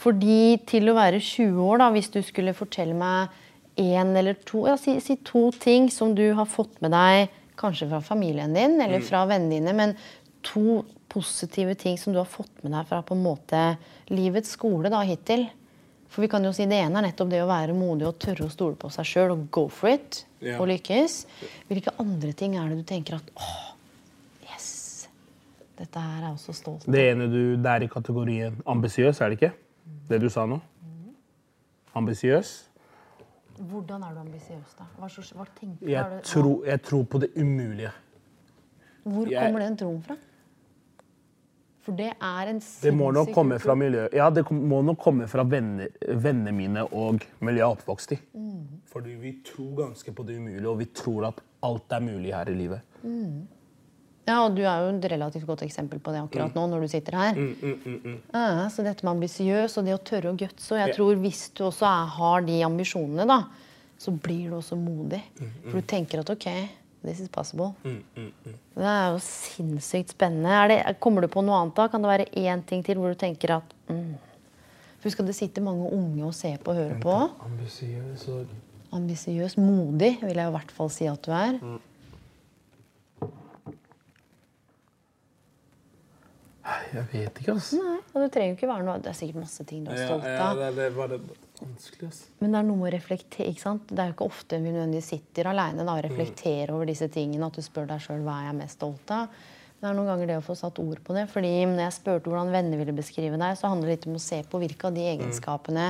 Fordi 0.00 0.56
til 0.68 0.88
å 0.88 0.96
være 0.96 1.20
20 1.20 1.60
år, 1.66 1.82
da, 1.82 1.90
hvis 1.92 2.08
du 2.12 2.20
skulle 2.24 2.56
fortelle 2.56 2.96
meg 2.96 3.34
én 3.80 4.14
eller 4.16 4.38
to 4.48 4.64
ja, 4.68 4.76
si, 4.80 4.96
si 5.04 5.18
to 5.26 5.48
ting 5.60 5.90
som 5.92 6.14
du 6.16 6.24
har 6.36 6.48
fått 6.48 6.80
med 6.84 6.94
deg, 6.94 7.36
kanskje 7.60 7.90
fra 7.90 8.00
familien 8.04 8.54
din 8.56 8.80
eller 8.80 9.04
fra 9.04 9.26
vennene 9.28 9.58
dine, 9.58 9.76
men 9.76 9.94
to 10.46 10.80
positive 11.10 11.74
ting 11.74 11.98
som 12.00 12.14
du 12.14 12.20
har 12.20 12.28
fått 12.28 12.62
med 12.64 12.72
deg 12.72 12.88
fra 12.88 13.02
på 13.04 13.16
en 13.16 13.24
måte 13.24 13.62
livets 14.08 14.54
skole 14.56 14.92
da, 14.92 15.02
hittil. 15.04 15.48
For 16.10 16.24
vi 16.24 16.30
kan 16.30 16.42
jo 16.42 16.50
si 16.54 16.64
Det 16.66 16.80
ene 16.82 16.98
er 16.98 17.06
nettopp 17.06 17.28
det 17.30 17.42
å 17.44 17.50
være 17.50 17.74
modig 17.76 18.08
og 18.08 18.16
tørre 18.22 18.48
å 18.48 18.50
stole 18.50 18.78
på 18.78 18.88
seg 18.90 19.06
sjøl 19.06 19.34
og 19.36 19.44
go 19.54 19.68
for 19.70 19.92
it. 19.92 20.24
Ja. 20.42 20.56
Og 20.58 20.70
lykkes. 20.70 21.20
Hvilke 21.68 21.92
andre 22.02 22.32
ting 22.34 22.56
er 22.58 22.70
det 22.70 22.80
du 22.80 22.86
tenker 22.88 23.20
at 23.20 23.28
åh, 23.36 23.74
yes, 24.48 24.70
dette 25.78 26.02
her 26.02 26.22
er 26.22 26.30
jeg 26.30 26.38
også 26.38 26.56
stolt 26.56 26.86
av. 26.86 26.94
Det 26.96 27.04
ene 27.12 27.28
du 27.30 27.42
Det 27.60 27.74
er 27.76 27.86
i 27.86 27.90
kategorien 27.92 28.56
ambisiøs, 28.64 29.20
er 29.20 29.30
det 29.30 29.38
ikke? 29.38 29.52
Det 30.10 30.18
du 30.20 30.28
sa 30.32 30.46
nå? 30.46 30.58
Ambisiøs? 31.94 32.50
Hvordan 33.60 34.02
er 34.06 34.14
du 34.14 34.20
ambisiøs, 34.24 34.74
da? 34.78 34.84
Hva, 34.98 35.08
så- 35.08 35.34
hva 35.36 35.44
tenker 35.60 35.88
Jeg, 35.88 36.04
du- 36.10 36.22
tror- 36.22 36.64
jeg 36.66 36.82
tror 36.82 37.02
på 37.04 37.18
det 37.20 37.30
umulige. 37.36 37.90
Hvor 39.04 39.26
jeg- 39.30 39.42
kommer 39.42 39.58
den 39.60 39.76
troen 39.76 40.02
fra? 40.02 40.16
For 41.82 41.92
det 41.92 42.12
er 42.20 42.48
en 42.48 42.58
Det 42.82 42.94
må 42.94 43.10
nok 43.12 43.28
komme 43.34 43.58
fra 43.58 43.72
tro. 43.72 43.74
miljøet. 43.74 44.08
Ja, 44.12 44.30
det 44.30 44.50
må 44.50 44.82
nok 44.84 44.98
komme 44.98 45.26
fra 45.28 45.42
vennene 45.44 46.52
mine 46.52 46.84
og 46.92 47.20
miljøet 47.40 47.56
jeg 47.58 47.60
er 47.60 47.76
oppvokst 47.76 48.12
i. 48.12 48.18
Mm. 48.34 48.66
Fordi 48.86 49.10
vi 49.10 49.38
tror 49.44 49.76
ganske 49.76 50.12
på 50.12 50.26
det 50.26 50.36
umulige, 50.38 50.68
og 50.68 50.78
vi 50.78 50.84
tror 50.84 51.26
at 51.28 51.40
alt 51.62 51.90
er 51.92 52.00
mulig 52.00 52.34
her 52.34 52.44
i 52.48 52.54
livet. 52.54 52.80
Ja, 54.30 54.40
og 54.46 54.54
du 54.54 54.62
er 54.62 54.84
jo 54.84 54.90
et 54.94 55.06
relativt 55.10 55.46
godt 55.48 55.64
eksempel 55.66 56.00
på 56.02 56.14
det 56.14 56.22
akkurat 56.22 56.54
nå, 56.54 56.66
når 56.70 56.84
du 56.84 56.90
sitter 56.92 57.16
her. 57.18 57.40
Ja, 58.30 58.68
så 58.70 58.84
dette 58.86 59.06
med 59.06 59.16
ambisiøs 59.16 59.74
og 59.80 59.88
det 59.88 59.96
å 59.96 60.02
tørre 60.12 60.32
å 60.32 60.38
gutse. 60.38 60.68
Og 60.76 60.82
jeg 60.82 60.94
tror 60.98 61.18
hvis 61.24 61.48
du 61.58 61.64
også 61.66 61.88
er, 61.88 62.12
har 62.18 62.46
de 62.46 62.60
ambisjonene, 62.68 63.26
da, 63.28 63.40
så 64.00 64.14
blir 64.14 64.52
du 64.52 64.60
også 64.60 64.78
modig. 64.80 65.22
For 65.66 65.80
du 65.80 65.88
tenker 65.90 66.22
at 66.22 66.30
OK, 66.32 66.48
this 67.02 67.20
is 67.24 67.32
possible. 67.32 67.72
Det 67.84 68.86
er 68.94 69.12
jo 69.12 69.20
sinnssykt 69.24 70.14
spennende. 70.14 70.62
Det, 70.70 70.80
kommer 71.02 71.26
du 71.26 71.32
på 71.32 71.44
noe 71.44 71.60
annet 71.64 71.76
da? 71.76 71.90
Kan 71.92 72.06
det 72.06 72.14
være 72.14 72.30
én 72.38 72.64
ting 72.66 72.84
til 72.86 73.00
hvor 73.00 73.12
du 73.12 73.18
tenker 73.20 73.58
at 73.58 73.78
mm. 73.90 74.10
Husk 75.00 75.22
at 75.22 75.30
det 75.30 75.32
sitter 75.32 75.64
mange 75.64 75.86
unge 75.96 76.26
og 76.28 76.34
ser 76.36 76.58
på 76.60 76.74
og 76.74 76.76
hører 76.76 76.98
på. 77.00 77.14
Ambisiøs 77.46 78.26
og 78.28 78.50
Ambisiøs, 78.92 79.54
modig 79.56 80.16
vil 80.20 80.36
jeg 80.36 80.50
i 80.50 80.52
hvert 80.56 80.74
fall 80.74 80.90
si 80.92 81.06
at 81.08 81.22
du 81.24 81.30
er. 81.32 81.56
Jeg 86.90 87.06
vet 87.12 87.38
ikke, 87.42 87.54
altså. 87.54 87.78
Nei, 87.84 87.98
og 88.10 88.24
det 88.24 88.28
trenger 88.34 88.50
jo 88.52 88.56
ikke 88.58 88.68
være 88.70 88.86
noe 88.86 88.96
Det 89.04 89.10
er 89.12 89.16
sikkert 89.20 89.40
masse 89.44 89.64
ting 89.68 89.84
du 89.86 89.92
er 89.94 90.00
stolt 90.02 90.26
av. 90.26 90.58
det, 90.58 90.70
det 90.78 90.88
var 90.96 91.12
det 91.12 91.20
vanskelig, 91.60 92.08
altså. 92.08 92.32
Men 92.40 92.54
det 92.54 92.58
er 92.60 92.66
noe 92.70 92.88
å 92.88 92.92
reflektere. 92.96 93.46
ikke 93.52 93.62
sant? 93.62 93.86
Det 93.92 94.02
er 94.02 94.10
jo 94.10 94.16
ikke 94.16 94.28
ofte 94.32 94.58
vi 94.58 94.72
nødvendigvis 94.74 95.10
sitter 95.14 95.50
aleine 95.52 95.86
og 95.86 96.02
reflekterer 96.08 96.74
over 96.74 96.90
disse 96.90 97.08
tingene. 97.12 97.46
At 97.46 97.58
du 97.60 97.62
spør 97.64 97.88
deg 97.92 98.02
sjøl 98.04 98.24
hva 98.26 98.40
er 98.40 98.50
jeg 98.50 98.58
mest 98.62 98.80
stolt 98.80 99.14
av. 99.14 99.40
Det 99.80 99.88
er 99.88 99.94
noen 99.96 100.10
ganger 100.10 100.28
det 100.28 100.34
å 100.36 100.44
få 100.44 100.52
satt 100.58 100.76
ord 100.82 100.98
på 101.00 101.14
det. 101.16 101.22
fordi 101.32 101.54
når 101.64 101.86
jeg 101.86 101.96
spurte 101.96 102.28
hvordan 102.28 102.50
venner 102.52 102.76
ville 102.76 102.92
beskrive 102.92 103.38
deg, 103.40 103.54
så 103.56 103.70
handler 103.72 103.88
det 103.88 103.94
litt 103.94 104.08
om 104.10 104.18
å 104.18 104.20
se 104.20 104.42
på 104.44 104.60
hvilke 104.60 104.90
av 104.90 104.96
de 104.96 105.06
egenskapene 105.08 105.86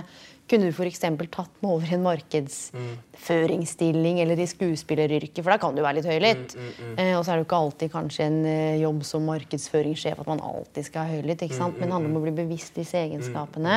kunne 0.50 0.66
du 0.66 0.74
f.eks. 0.74 0.98
tatt 1.31 1.62
med 1.62 1.70
over 1.70 1.87
i 1.87 1.94
en 1.94 2.03
markedsføringsstilling 2.07 4.16
eller 4.22 4.38
i 4.42 4.46
skuespilleryrket, 4.50 5.44
for 5.44 5.50
da 5.53 5.59
kan 5.62 5.74
du 5.74 5.81
være 5.83 5.96
litt 6.00 6.11
høylytt. 6.11 6.48
Eh, 6.96 7.14
og 7.14 7.22
så 7.22 7.29
er 7.31 7.35
det 7.37 7.42
jo 7.44 7.48
ikke 7.48 7.62
alltid 7.64 7.88
kanskje 7.92 8.22
en 8.26 8.40
eh, 8.50 8.83
jobb 8.83 9.00
som 9.07 9.29
markedsføringssjef 9.31 10.16
at 10.22 10.31
man 10.31 10.42
alltid 10.42 10.83
skal 10.87 11.00
ha 11.07 11.11
høylytt, 11.14 11.42
ikke 11.46 11.59
sant? 11.59 11.76
men 11.79 11.87
det 11.87 11.94
handler 11.94 12.11
om 12.11 12.18
å 12.18 12.26
bli 12.26 12.40
bevisst 12.40 12.74
disse 12.79 12.96
egenskapene. 12.98 13.76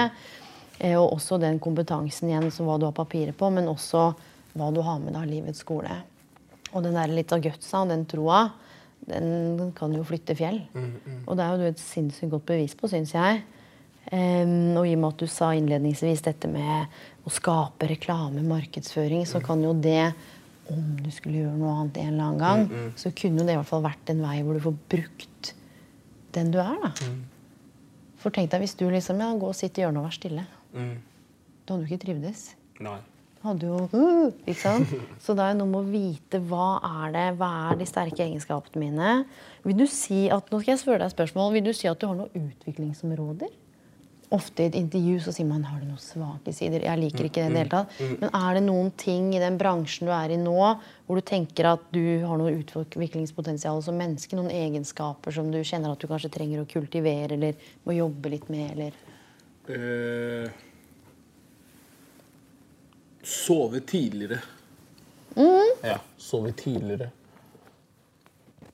Eh, 0.80 0.98
og 0.98 1.14
også 1.18 1.34
den 1.42 1.58
kompetansen 1.62 2.30
igjen, 2.32 2.52
som 2.54 2.66
hva 2.70 2.76
du 2.82 2.86
har 2.90 2.98
papiret 2.98 3.36
på, 3.38 3.46
men 3.54 3.70
også 3.70 4.02
hva 4.58 4.68
du 4.74 4.82
har 4.86 4.98
med 5.02 5.12
deg 5.14 5.22
av 5.22 5.30
livets 5.30 5.62
skole. 5.66 5.94
Og 6.74 6.80
den 6.86 6.98
der 6.98 7.08
litt 7.14 7.34
av 7.34 7.40
gutsa 7.44 7.78
og 7.86 7.90
den 7.94 8.06
troa, 8.10 8.42
den 9.08 9.72
kan 9.78 9.94
jo 9.96 10.04
flytte 10.08 10.36
fjell. 10.38 10.62
Og 11.26 11.38
det 11.38 11.44
er 11.44 11.52
jo 11.52 11.62
du 11.62 11.68
et 11.72 11.82
sinnssykt 11.82 12.32
godt 12.32 12.46
bevis 12.54 12.76
på, 12.80 12.90
syns 12.92 13.14
jeg. 13.16 13.44
Um, 14.12 14.76
og 14.76 14.86
i 14.86 14.94
og 14.98 15.00
med 15.00 15.14
at 15.14 15.22
du 15.24 15.32
sa 15.32 15.54
innledningsvis 15.56 16.26
dette 16.26 16.50
med 16.52 16.92
å 17.24 17.32
skape 17.32 17.88
reklame, 17.88 18.44
markedsføring, 18.46 19.24
så 19.30 19.40
kan 19.44 19.64
jo 19.64 19.72
det, 19.80 20.12
om 20.72 20.82
du 21.00 21.10
skulle 21.12 21.40
gjøre 21.46 21.56
noe 21.60 21.76
annet 21.80 22.02
en 22.02 22.10
eller 22.12 22.26
annen 22.26 22.42
gang, 22.44 22.92
så 23.00 23.14
kunne 23.16 23.46
det 23.48 23.56
i 23.56 23.60
hvert 23.60 23.70
fall 23.70 23.86
vært 23.86 24.12
en 24.12 24.24
vei 24.26 24.42
hvor 24.44 24.60
du 24.60 24.64
får 24.66 24.76
brukt 24.92 25.54
den 26.36 26.52
du 26.52 26.60
er, 26.60 26.76
da. 26.84 26.92
For 28.24 28.32
tenk 28.36 28.52
deg 28.52 28.64
hvis 28.64 28.76
du 28.80 28.86
liksom 28.92 29.20
ja, 29.24 29.32
gå 29.36 29.50
og 29.52 29.56
sitte 29.58 29.82
i 29.82 29.84
hjørnet 29.84 30.04
og 30.04 30.08
vær 30.08 30.16
stille. 30.16 30.46
Da 31.64 31.74
hadde 31.74 31.84
du 31.84 31.90
ikke 31.90 32.04
trivdes. 32.06 32.46
Nei. 32.84 33.00
Hadde 33.44 33.68
jo, 33.68 33.80
uh, 33.92 34.30
ikke 34.48 34.62
sant? 34.62 34.92
Så 35.24 35.36
det 35.36 35.44
er 35.44 35.58
noe 35.60 35.68
med 35.68 35.82
å 35.82 35.90
vite 35.92 36.40
hva 36.48 36.78
er 37.04 37.12
det, 37.16 37.26
hva 37.42 37.50
er 37.72 37.82
de 37.82 37.88
sterke 37.90 38.24
egenskapene 38.24 38.80
mine. 38.80 39.18
Vil 39.66 39.82
du 39.82 39.88
si 39.92 40.30
at, 40.32 40.48
nå 40.48 40.62
skal 40.62 40.78
jeg 40.78 40.84
spørre 40.86 41.02
deg 41.02 41.12
et 41.12 41.18
spørsmål, 41.18 41.52
vil 41.58 41.68
du 41.68 41.74
si 41.76 41.90
at 41.92 42.00
du 42.00 42.08
har 42.08 42.16
noen 42.22 42.48
utviklingsområder? 42.54 43.52
Ofte 44.34 44.64
i 44.64 44.70
et 44.72 44.78
intervju 44.80 45.20
så 45.22 45.34
sier 45.36 45.46
man 45.46 45.66
har 45.68 45.82
du 45.82 45.86
noen 45.86 46.02
svake 46.02 46.56
sider. 46.56 46.88
Jeg 46.88 47.02
liker 47.04 47.28
ikke 47.28 47.44
det 47.44 47.52
i 47.52 47.54
det 47.54 47.62
hele 47.66 47.74
tatt. 47.76 48.00
Men 48.24 48.32
er 48.32 48.58
det 48.58 48.64
noen 48.66 48.90
ting 48.98 49.30
i 49.36 49.42
den 49.44 49.60
bransjen 49.60 50.08
du 50.10 50.14
er 50.16 50.34
i 50.34 50.40
nå, 50.42 50.56
hvor 51.06 51.20
du 51.20 51.28
tenker 51.28 51.70
at 51.76 51.84
du 51.94 52.02
har 52.24 52.40
noe 52.40 52.56
utviklingspotensial 52.64 53.84
som 53.86 54.00
menneske? 54.00 54.40
Noen 54.40 54.50
egenskaper 54.56 55.36
som 55.36 55.52
du 55.54 55.60
kjenner 55.62 55.94
at 55.94 56.02
du 56.02 56.10
kanskje 56.10 56.32
trenger 56.34 56.64
å 56.64 56.70
kultivere 56.70 57.36
eller 57.36 57.60
må 57.86 58.00
jobbe 58.00 58.34
litt 58.34 58.48
med? 58.54 58.72
eller... 58.74 59.02
Eh, 59.70 60.64
sove 63.24 63.80
tidligere. 63.88 64.40
Ja, 65.84 65.98
sove 66.18 66.52
tidligere. 66.58 67.10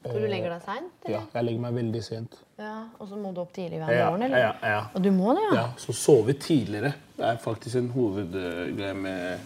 Så 0.03 0.15
du 0.15 0.25
legger 0.31 0.49
deg 0.53 0.62
seint? 0.63 1.07
Ja, 1.12 1.19
jeg 1.35 1.43
legger 1.45 1.62
meg 1.65 1.73
veldig 1.75 2.01
sent. 2.05 2.38
Ja, 2.59 2.85
og 2.99 3.07
så 3.09 3.17
må 3.19 3.33
du 3.35 3.41
opp 3.43 3.51
tidlig 3.55 3.81
hver 3.81 3.91
Ja, 3.93 4.05
morgen, 4.09 4.23
eller? 4.29 4.38
ja, 4.45 4.51
ja. 4.63 4.79
Og 4.95 5.03
du 5.03 5.09
må 5.12 5.33
det, 5.35 5.43
ja? 5.49 5.55
Ja, 5.59 5.65
så 5.79 5.93
sove 5.95 6.33
tidligere 6.39 6.93
det 7.19 7.25
er 7.27 7.39
faktisk 7.43 7.75
en 7.81 7.89
hovedgreie 7.91 8.93
med 8.95 9.39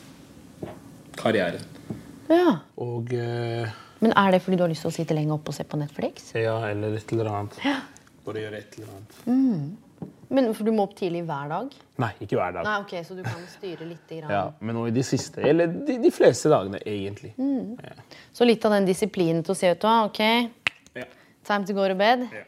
karrieren. 1.18 1.66
ja. 2.30 2.60
Og 2.78 3.14
eh, 3.18 3.70
Men 4.04 4.14
er 4.18 4.32
det 4.32 4.42
fordi 4.46 4.58
du 4.60 4.64
har 4.66 4.70
lyst 4.70 4.86
til 4.86 4.92
å 4.92 4.96
sitte 4.96 5.16
lenge 5.18 5.34
oppe 5.34 5.50
og 5.50 5.58
se 5.58 5.64
på 5.66 5.78
Netflix? 5.82 6.32
ja, 6.38 6.56
eller 6.70 6.98
et 6.98 7.12
eller 7.16 7.32
annet. 7.34 7.58
Bare 8.26 8.46
gjøre 8.46 8.58
et 8.62 8.78
eller 8.78 8.94
annet. 8.94 9.80
Men 10.34 10.50
For 10.58 10.66
du 10.66 10.72
må 10.74 10.88
opp 10.88 10.96
tidlig 10.98 11.22
hver 11.28 11.52
dag? 11.52 11.74
Nei, 12.02 12.10
ikke 12.26 12.40
hver 12.40 12.56
dag. 12.56 12.66
Nei, 12.66 12.78
ok, 12.82 12.94
Så 13.06 13.16
du 13.18 13.22
kan 13.26 13.44
styre 13.52 13.86
litt? 13.86 14.08
Grann. 14.10 14.32
Ja, 14.34 14.44
men 14.66 14.76
nå 14.76 14.88
i 14.90 14.94
de 14.96 15.04
siste, 15.06 15.44
eller 15.46 15.70
de, 15.70 16.00
de 16.02 16.12
fleste 16.14 16.50
dagene, 16.50 16.80
egentlig. 16.90 17.36
Ja. 17.38 17.94
Så 18.34 18.48
litt 18.50 18.66
av 18.66 18.74
den 18.74 18.88
disiplinen 18.90 19.44
til 19.46 19.54
å 19.54 19.58
si 19.60 19.70
ut 19.70 19.86
av, 19.90 20.10
ok, 20.10 20.24
Ja. 20.98 21.06
time 21.46 21.66
to 21.70 21.74
go 21.78 21.86
to 21.88 21.96
bed. 22.00 22.26
Ja. 22.34 22.44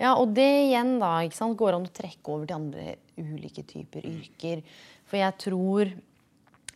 Ja, 0.00 0.14
og 0.16 0.32
det 0.32 0.46
igjen 0.70 0.94
da, 1.00 1.18
ikke 1.26 1.36
sant, 1.36 1.58
går 1.60 1.76
an 1.76 1.84
å 1.84 1.92
trekke 1.92 2.32
over 2.32 2.46
til 2.48 2.56
andre 2.56 2.94
ulike 3.20 3.66
typer 3.68 4.06
yrker. 4.08 4.62
For 5.10 5.20
jeg 5.20 5.36
tror 5.44 5.90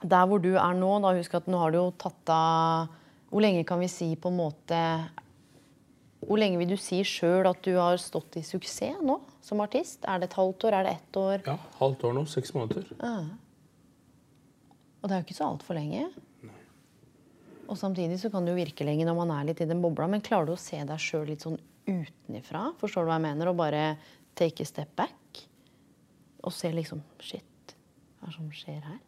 der 0.05 0.27
hvor 0.29 0.43
du 0.45 0.51
er 0.61 0.75
nå, 0.77 0.91
da 1.01 1.15
husk 1.17 1.39
at 1.39 1.49
nå 1.49 1.57
har 1.63 1.73
du 1.73 1.79
jo 1.81 1.87
tatt 1.97 2.29
av 2.35 2.91
Hvor 3.33 3.43
lenge 3.43 3.65
kan 3.67 3.81
vi 3.81 3.89
si 3.89 4.11
på 4.21 4.29
en 4.31 4.37
måte 4.37 4.79
Hvor 6.25 6.41
lenge 6.41 6.59
vil 6.61 6.71
du 6.73 6.77
si 6.81 7.01
sjøl 7.07 7.47
at 7.51 7.63
du 7.67 7.75
har 7.77 7.99
stått 8.01 8.39
i 8.41 8.45
suksess 8.47 9.01
nå 9.05 9.19
som 9.45 9.61
artist? 9.65 10.05
Er 10.09 10.23
det 10.23 10.31
et 10.31 10.37
halvt 10.39 10.67
år? 10.69 10.77
Er 10.79 10.87
det 10.87 10.93
ett 10.99 11.19
år? 11.21 11.43
Ja, 11.47 11.57
halvt 11.81 12.05
år 12.09 12.15
nå. 12.17 12.25
Seks 12.31 12.55
måneder. 12.57 12.87
Og 15.03 15.11
det 15.11 15.13
er 15.13 15.21
jo 15.21 15.27
ikke 15.27 15.37
så 15.37 15.51
altfor 15.51 15.77
lenge. 15.77 16.07
Og 17.69 17.77
samtidig 17.81 18.19
så 18.21 18.31
kan 18.33 18.45
det 18.45 18.53
jo 18.53 18.61
virke 18.61 18.85
lenge 18.85 19.07
når 19.09 19.17
man 19.17 19.33
er 19.37 19.47
litt 19.49 19.63
i 19.65 19.69
den 19.69 19.81
bobla, 19.85 20.09
men 20.11 20.25
klarer 20.25 20.49
du 20.49 20.55
å 20.55 20.61
se 20.61 20.81
deg 20.85 21.01
sjøl 21.01 21.27
litt 21.31 21.45
sånn 21.45 21.57
utenifra? 21.89 22.71
Forstår 22.81 23.05
du 23.05 23.13
hva 23.13 23.19
jeg 23.19 23.27
mener? 23.27 23.51
Og 23.53 23.59
bare 23.61 23.85
take 24.37 24.65
a 24.65 24.69
step 24.69 24.93
back? 24.97 25.45
Og 26.45 26.53
se 26.53 26.69
liksom 26.73 27.01
Shit, 27.25 27.75
hva 28.21 28.29
er 28.29 28.33
det 28.33 28.37
som 28.37 28.51
skjer 28.53 28.85
her? 28.85 29.01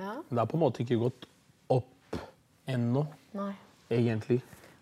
Ja. 0.00 0.14
Det 0.30 0.38
har 0.38 0.46
på 0.50 0.58
en 0.58 0.62
måte 0.62 0.84
ikke 0.84 0.98
gått 1.02 1.26
opp 1.70 2.18
ennå, 2.70 3.04
Nei. 3.34 3.52
egentlig. 3.90 4.38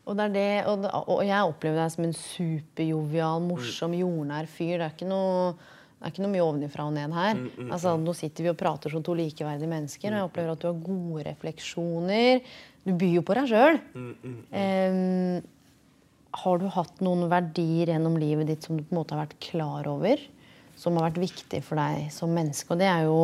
Og, 0.08 0.14
det 0.16 0.24
er 0.28 0.32
det, 0.32 0.50
og, 0.70 0.86
og 1.12 1.18
jeg 1.26 1.50
opplever 1.50 1.82
deg 1.82 1.92
som 1.92 2.06
en 2.06 2.14
superjovial, 2.16 3.42
morsom, 3.44 3.96
jordnær 3.98 4.48
fyr. 4.48 4.78
Det 4.78 4.86
er 4.86 4.94
ikke 4.94 5.10
noe, 5.10 5.50
det 5.98 6.06
er 6.06 6.14
ikke 6.14 6.24
noe 6.24 6.32
mye 6.32 6.46
ovenifra 6.46 6.86
og 6.88 6.94
ned 6.96 7.16
her. 7.16 7.42
Altså, 7.68 7.92
nå 8.00 8.14
sitter 8.16 8.46
vi 8.46 8.52
og 8.54 8.58
prater 8.60 8.94
som 8.94 9.04
to 9.04 9.16
likeverdige 9.18 9.68
mennesker, 9.68 10.08
og 10.14 10.16
jeg 10.16 10.30
opplever 10.30 10.54
at 10.54 10.64
du 10.64 10.70
har 10.70 10.80
gode 10.86 11.26
refleksjoner. 11.28 12.48
Du 12.88 12.94
byr 12.96 13.18
jo 13.18 13.26
på 13.28 13.36
deg 13.36 13.52
sjøl. 13.52 13.78
har 16.38 16.60
du 16.62 16.66
hatt 16.72 17.04
noen 17.04 17.28
verdier 17.28 17.92
gjennom 17.92 18.16
livet 18.20 18.48
ditt 18.48 18.64
som 18.64 18.78
du 18.78 18.84
på 18.84 18.94
en 18.94 19.02
måte 19.02 19.16
har 19.16 19.26
vært 19.26 19.38
klar 19.44 19.88
over? 19.90 20.24
Som 20.78 20.96
har 20.96 21.10
vært 21.10 21.20
viktig 21.26 21.60
for 21.66 21.80
deg 21.80 22.08
som 22.14 22.32
menneske? 22.32 22.72
Og 22.72 22.80
det 22.80 22.88
er 22.88 23.08
jo 23.10 23.20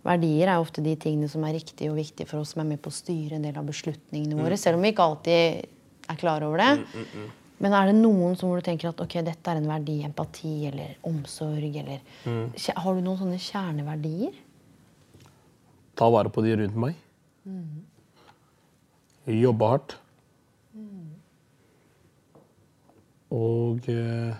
Verdier 0.00 0.48
er 0.48 0.62
ofte 0.62 0.80
de 0.80 0.94
tingene 0.96 1.28
som 1.28 1.42
er 1.44 1.58
riktige 1.58 1.90
og 1.92 1.98
viktige 1.98 2.24
for 2.24 2.40
oss 2.40 2.54
som 2.54 2.62
er 2.62 2.70
med 2.70 2.80
på 2.80 2.88
å 2.88 2.94
styre 2.94 3.36
en 3.36 3.44
del 3.44 3.58
av 3.60 3.66
beslutningene 3.68 4.38
våre. 4.38 4.56
Selv 4.56 4.78
om 4.78 4.86
vi 4.86 4.94
ikke 4.94 5.04
alltid 5.04 5.66
er 6.10 6.18
klar 6.20 6.42
over 6.46 6.58
det. 6.62 6.70
Men 7.60 7.74
er 7.76 7.90
det 7.90 7.96
noen 8.00 8.36
som 8.40 8.48
hvor 8.48 8.60
du 8.60 8.64
tenker 8.64 8.88
at 8.88 9.00
ok, 9.04 9.18
dette 9.26 9.50
er 9.52 9.58
en 9.60 9.68
verdi, 9.68 9.98
empati 10.06 10.52
eller 10.70 10.94
omsorg? 11.04 11.74
Eller, 11.82 12.00
Kje- 12.56 12.76
Har 12.80 12.94
du 12.96 13.00
noen 13.04 13.18
sånne 13.20 13.38
kjerneverdier? 13.40 14.38
Ta 16.00 16.08
vare 16.10 16.32
på 16.32 16.42
de 16.46 16.54
rundt 16.56 16.76
meg. 16.80 16.94
Jobbe 19.30 19.68
hardt. 19.74 19.96
Og 23.30 23.86
eh, 23.92 24.34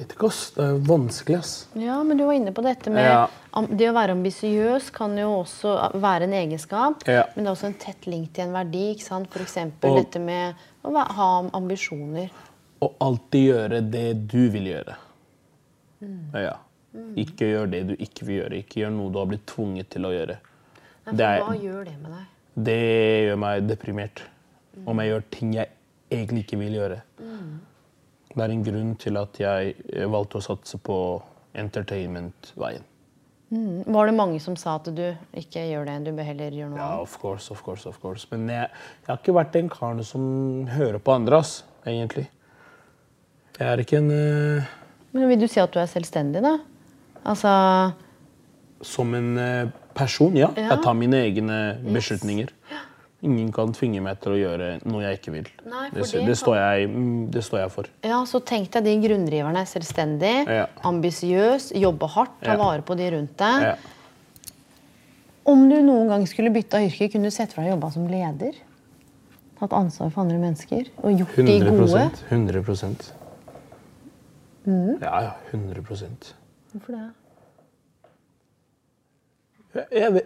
vet 0.00 0.12
ikke, 0.14 0.26
ass. 0.30 0.50
Det 0.56 0.64
er 0.64 0.78
vanskelig, 0.88 1.38
ass. 1.38 1.52
Ja, 1.74 1.96
men 2.04 2.16
du 2.20 2.24
var 2.24 2.32
inne 2.38 2.52
på 2.52 2.62
dette 2.64 2.90
med 2.90 3.04
Ja. 3.04 3.26
Det 3.56 3.86
å 3.88 3.94
være 3.96 4.12
ambisiøs 4.12 4.90
kan 4.92 5.16
jo 5.16 5.30
også 5.42 5.92
være 5.96 6.24
en 6.28 6.32
egenskap, 6.36 7.06
Ja. 7.08 7.24
men 7.34 7.44
det 7.44 7.50
er 7.50 7.54
også 7.54 7.66
en 7.70 7.74
tett 7.80 8.06
link 8.06 8.32
til 8.34 8.44
en 8.44 8.52
verdi. 8.52 8.90
ikke 8.94 9.02
sant? 9.06 9.28
F.eks. 9.32 9.54
Dette 9.80 10.18
med 10.20 10.54
å 10.84 10.92
ha 11.06 11.30
ambisjoner. 11.56 12.30
Og 12.82 12.92
alltid 13.00 13.46
gjøre 13.54 13.90
det 13.90 14.26
du 14.28 14.48
vil 14.50 14.64
gjøre. 14.74 14.96
Ja. 16.34 16.56
Ikke 17.16 17.48
gjør 17.50 17.70
det 17.70 17.82
du 17.90 17.94
ikke 17.96 18.24
vil 18.26 18.38
gjøre. 18.42 18.58
Ikke 18.62 18.80
gjør 18.82 18.92
noe 18.96 19.12
du 19.12 19.18
har 19.20 19.26
blitt 19.30 19.46
tvunget 19.46 19.88
til 19.92 20.02
å 20.08 20.12
gjøre. 20.12 20.36
Nei, 20.36 21.10
for 21.10 21.16
Det 21.16 21.26
er- 21.26 21.40
Hva 21.44 21.56
gjør 21.60 21.84
det 21.84 21.96
med 22.02 22.10
deg? 22.12 22.26
Det 22.64 23.28
gjør 23.28 23.38
meg 23.38 23.66
deprimert. 23.68 24.22
Om 24.86 24.98
jeg 24.98 25.08
gjør 25.10 25.22
ting 25.30 25.52
jeg 25.54 25.68
egentlig 26.10 26.44
ikke 26.46 26.58
vil 26.58 26.72
gjøre. 26.72 27.02
Det 28.36 28.44
er 28.44 28.52
en 28.52 28.66
grunn 28.66 28.92
til 29.00 29.16
at 29.16 29.38
jeg 29.40 29.72
eh, 29.94 30.04
valgte 30.12 30.42
å 30.42 30.44
satse 30.44 30.76
på 30.84 30.98
entertainment-veien. 31.56 32.84
Var 33.46 34.08
det 34.10 34.14
mange 34.18 34.40
som 34.42 34.56
sa 34.58 34.74
at 34.76 34.88
du 34.90 35.04
ikke 35.38 35.62
gjør 35.70 35.86
det, 35.86 35.94
du 36.08 36.10
bør 36.16 36.26
heller 36.26 36.52
gjøre 36.52 36.72
noe 36.72 36.80
annet? 36.82 36.96
Ja, 36.98 37.02
of 37.06 37.14
course, 37.22 37.46
of 37.54 37.62
course, 37.62 37.86
of 37.88 38.00
course. 38.02 38.26
Men 38.32 38.48
jeg, 38.50 38.66
jeg 39.04 39.08
har 39.08 39.20
ikke 39.22 39.36
vært 39.38 39.52
den 39.54 39.70
karen 39.72 40.02
som 40.04 40.24
hører 40.68 40.98
på 40.98 41.14
andre, 41.14 41.38
ass, 41.38 41.60
egentlig. 41.86 42.26
Jeg 43.56 43.68
er 43.70 43.84
ikke 43.84 44.02
en 44.02 44.10
uh... 44.10 44.74
Men 45.14 45.30
vil 45.30 45.40
du 45.40 45.46
si 45.48 45.62
at 45.62 45.72
du 45.72 45.78
er 45.80 45.88
selvstendig, 45.88 46.42
da? 46.44 46.58
Altså 47.26 47.52
Som 48.84 49.14
en 49.16 49.30
uh, 49.38 49.70
person, 49.96 50.34
ja. 50.36 50.50
Ja. 50.58 50.74
Jeg 50.74 50.82
tar 50.84 50.98
mine 50.98 51.22
egne 51.24 51.60
beslutninger. 51.86 52.50
Ingen 53.24 53.48
kan 53.52 53.72
tvinge 53.72 54.02
meg 54.04 54.18
til 54.20 54.34
å 54.34 54.36
gjøre 54.36 54.66
noe 54.84 55.00
jeg 55.06 55.18
ikke 55.18 55.32
vil. 55.32 55.46
Nei, 55.64 55.86
det, 55.94 56.04
det 56.26 56.34
står 56.36 56.56
jeg, 56.60 56.88
mm, 56.92 57.30
det 57.32 57.42
står 57.46 57.62
jeg 57.62 57.70
for. 57.72 57.88
Ja, 58.04 58.18
så 58.28 58.42
tenk 58.44 58.68
deg 58.74 58.84
de 58.84 58.92
grunndriverne. 59.08 59.62
Selvstendig, 59.66 60.34
Ja. 60.52 60.66
ambisiøs, 60.84 61.70
jobbe 61.80 62.06
hardt, 62.12 62.36
ta 62.44 62.52
Ja. 62.52 62.56
vare 62.60 62.82
på 62.82 62.94
de 62.96 63.10
rundt 63.16 63.36
deg. 63.40 63.62
Ja. 63.62 63.74
Om 65.46 65.68
du 65.70 65.76
noen 65.80 66.08
gang 66.08 66.26
skulle 66.28 66.50
bytta 66.52 66.78
yrke, 66.84 67.08
kunne 67.12 67.24
du 67.24 67.30
sett 67.30 67.52
for 67.54 67.62
deg 67.62 67.72
å 67.72 67.76
jobbe 67.76 67.92
som 67.92 68.06
leder? 68.10 68.52
Hatt 69.60 69.72
ansvar 69.72 70.10
for 70.12 70.20
andre 70.26 70.36
mennesker 70.38 70.90
og 71.02 71.16
gjort 71.16 71.36
de 71.36 71.60
gode? 71.60 72.10
100 72.28 73.12
Mm. 74.66 74.98
Ja, 75.00 75.20
ja. 75.22 75.32
100% 75.52 76.32
Hvorfor 76.74 76.92
det? 76.92 77.12
jeg, 79.74 79.86
jeg, 79.92 80.12
vil, 80.12 80.22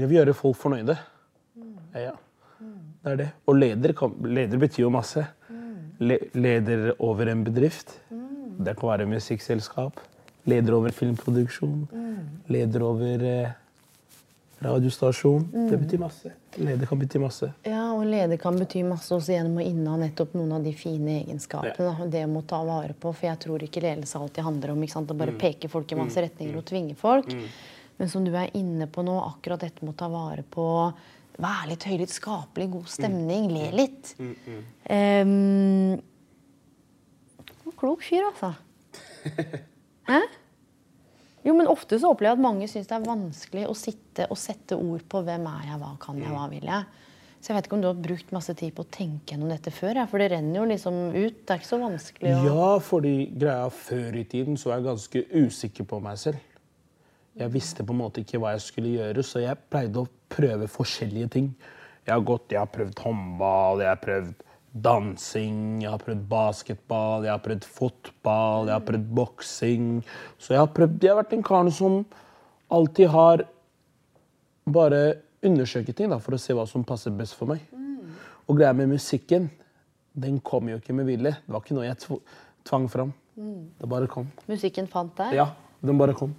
jeg 0.00 0.08
vil 0.08 0.16
gjøre 0.18 0.34
folk 0.34 0.56
fornøyde. 0.56 0.96
Ja, 1.96 2.10
ja. 2.10 2.14
Det 3.02 3.12
er 3.12 3.16
det. 3.20 3.28
Og 3.48 3.56
leder, 3.56 3.92
kan, 3.96 4.14
leder 4.24 4.60
betyr 4.60 4.86
jo 4.86 4.92
masse. 4.92 5.24
Le, 5.98 6.18
leder 6.36 6.90
over 7.00 7.30
en 7.32 7.44
bedrift. 7.44 7.94
Det 8.56 8.74
kan 8.76 8.90
være 8.90 9.06
musikkselskap. 9.08 10.00
Leder 10.48 10.76
over 10.76 10.92
filmproduksjon. 10.92 11.86
Leder 12.52 12.84
over 12.84 13.24
eh, 13.24 13.54
radiostasjon. 14.64 15.48
Det 15.70 15.78
betyr 15.78 16.00
masse. 16.00 16.32
Leder 16.56 16.88
kan 16.88 17.00
bety 17.00 17.20
masse. 17.20 17.50
Ja, 17.68 17.82
og 17.92 18.06
leder 18.08 18.40
kan 18.40 18.56
bety 18.56 18.82
masse 18.86 19.12
også 19.16 19.34
gjennom 19.34 19.58
å 19.60 19.64
inneha 19.64 19.96
nettopp 20.00 20.36
noen 20.38 20.54
av 20.56 20.64
de 20.64 20.72
fine 20.76 21.18
egenskapene. 21.22 21.90
Ja. 21.98 22.10
Det 22.12 22.24
må 22.30 22.44
ta 22.48 22.62
vare 22.64 22.96
på, 22.96 23.12
for 23.12 23.28
jeg 23.28 23.40
tror 23.44 23.64
ikke 23.66 23.84
ledelse 23.84 24.20
alltid 24.20 24.46
handler 24.46 24.72
om 24.72 24.84
ikke 24.84 24.96
sant, 24.96 25.12
å 25.12 25.18
bare 25.18 25.36
peke 25.36 25.68
folk 25.72 25.92
i 25.92 25.98
masse 26.00 26.24
retninger 26.24 26.56
og 26.56 26.64
tvinge 26.68 26.96
folk. 26.96 27.28
Men 27.96 28.12
som 28.12 28.24
du 28.24 28.32
er 28.36 28.52
inne 28.56 28.88
på 28.92 29.04
nå, 29.04 29.16
akkurat 29.24 29.60
dette 29.64 29.84
med 29.84 29.94
å 29.94 30.00
ta 30.00 30.08
vare 30.12 30.44
på 30.44 30.66
Være 31.36 31.70
litt 31.72 31.84
høylytt, 31.84 32.12
skape 32.14 32.62
litt 32.62 32.72
god 32.72 32.88
stemning, 32.88 33.50
le 33.52 33.70
litt. 33.76 34.14
Um, 34.88 35.98
klok 37.76 38.04
fyr, 38.06 38.24
altså. 38.30 38.54
Hæ? 40.10 40.20
Jo, 41.46 41.54
men 41.54 41.68
ofte 41.70 41.98
så 42.00 42.10
opplever 42.10 42.32
jeg 42.32 42.40
at 42.40 42.42
mange 42.42 42.66
syns 42.70 42.88
det 42.90 42.96
er 42.96 43.04
vanskelig 43.06 43.66
å 43.70 43.74
sitte 43.78 44.26
og 44.32 44.38
sette 44.40 44.78
ord 44.78 45.04
på 45.06 45.20
hvem 45.26 45.44
er 45.50 45.68
jeg, 45.68 45.78
hva 45.82 45.92
kan 46.02 46.18
jeg, 46.18 46.32
hva 46.32 46.48
vil 46.50 46.66
jeg. 46.66 47.04
Så 47.38 47.52
jeg 47.52 47.58
vet 47.60 47.68
ikke 47.68 47.76
om 47.76 47.82
du 47.84 47.86
har 47.86 47.98
brukt 48.02 48.32
masse 48.34 48.54
tid 48.58 48.72
på 48.74 48.82
å 48.82 48.88
tenke 48.90 49.34
gjennom 49.34 49.52
dette 49.52 49.70
før? 49.70 50.00
For 50.10 50.18
det 50.18 50.32
renner 50.32 50.58
jo 50.58 50.64
liksom 50.66 50.96
ut. 51.14 51.36
Det 51.44 51.52
er 51.52 51.60
ikke 51.60 51.68
så 51.68 51.78
vanskelig 51.78 52.32
å 52.32 52.40
Ja, 52.48 52.70
fordi 52.82 53.12
greia 53.38 53.68
før 53.70 54.16
i 54.18 54.24
tiden 54.26 54.58
så 54.58 54.72
var 54.72 54.80
jeg 54.80 54.88
ganske 54.88 55.22
usikker 55.36 55.86
på 55.86 56.00
meg 56.02 56.18
selv. 56.18 56.55
Jeg 57.36 57.52
visste 57.52 57.84
på 57.84 57.92
en 57.92 58.00
måte 58.00 58.22
ikke 58.22 58.40
hva 58.40 58.54
jeg 58.54 58.64
skulle 58.64 58.94
gjøre, 58.94 59.22
så 59.26 59.42
jeg 59.42 59.60
pleide 59.68 60.00
å 60.00 60.08
prøve 60.32 60.68
forskjellige 60.72 61.28
ting. 61.34 61.48
Jeg 62.06 62.14
har 62.14 62.24
gått, 62.24 62.52
jeg 62.54 62.62
har 62.62 62.70
prøvd 62.72 63.00
håndball, 63.04 63.82
jeg 63.84 63.90
har 63.90 64.00
prøvd 64.00 64.44
dansing, 64.86 65.58
jeg 65.82 65.90
har 65.90 66.00
prøvd 66.00 66.22
basketball, 66.30 67.26
jeg 67.26 67.32
har 67.32 67.42
prøvd 67.44 67.66
fotball, 67.76 68.70
jeg 68.70 68.74
har 68.76 68.86
prøvd 68.86 69.10
boksing. 69.18 69.90
Så 70.38 70.54
jeg 70.54 70.62
har, 70.62 70.70
prøvd, 70.72 70.96
jeg 71.02 71.12
har 71.12 71.20
vært 71.20 71.34
en 71.36 71.44
karen 71.44 71.72
som 71.72 71.98
alltid 72.72 73.12
har 73.12 73.44
bare 74.72 75.00
undersøkt 75.46 75.92
ting 75.96 76.12
da, 76.12 76.18
for 76.22 76.36
å 76.36 76.40
se 76.40 76.56
hva 76.56 76.64
som 76.68 76.84
passer 76.86 77.14
best 77.16 77.36
for 77.38 77.52
meg. 77.52 77.64
Og 78.46 78.56
greia 78.56 78.72
med 78.76 78.94
musikken, 78.94 79.50
den 80.16 80.38
kom 80.40 80.70
jo 80.70 80.78
ikke 80.80 80.96
med 80.96 81.08
vilje. 81.10 81.34
Det 81.44 81.52
var 81.52 81.64
ikke 81.64 81.76
noe 81.76 81.88
jeg 81.88 82.20
tvang 82.66 82.88
fram. 82.90 83.12
Det 83.36 83.90
bare 83.90 84.08
kom. 84.08 84.30
Musikken 84.48 84.88
fant 84.88 85.12
deg? 85.18 85.36
Ja, 85.36 85.50
den 85.84 86.00
bare 86.00 86.16
kom. 86.16 86.32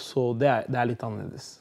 Så 0.00 0.30
det 0.40 0.48
er, 0.48 0.68
det 0.68 0.78
er 0.82 0.90
litt 0.94 1.06
annerledes. 1.06 1.56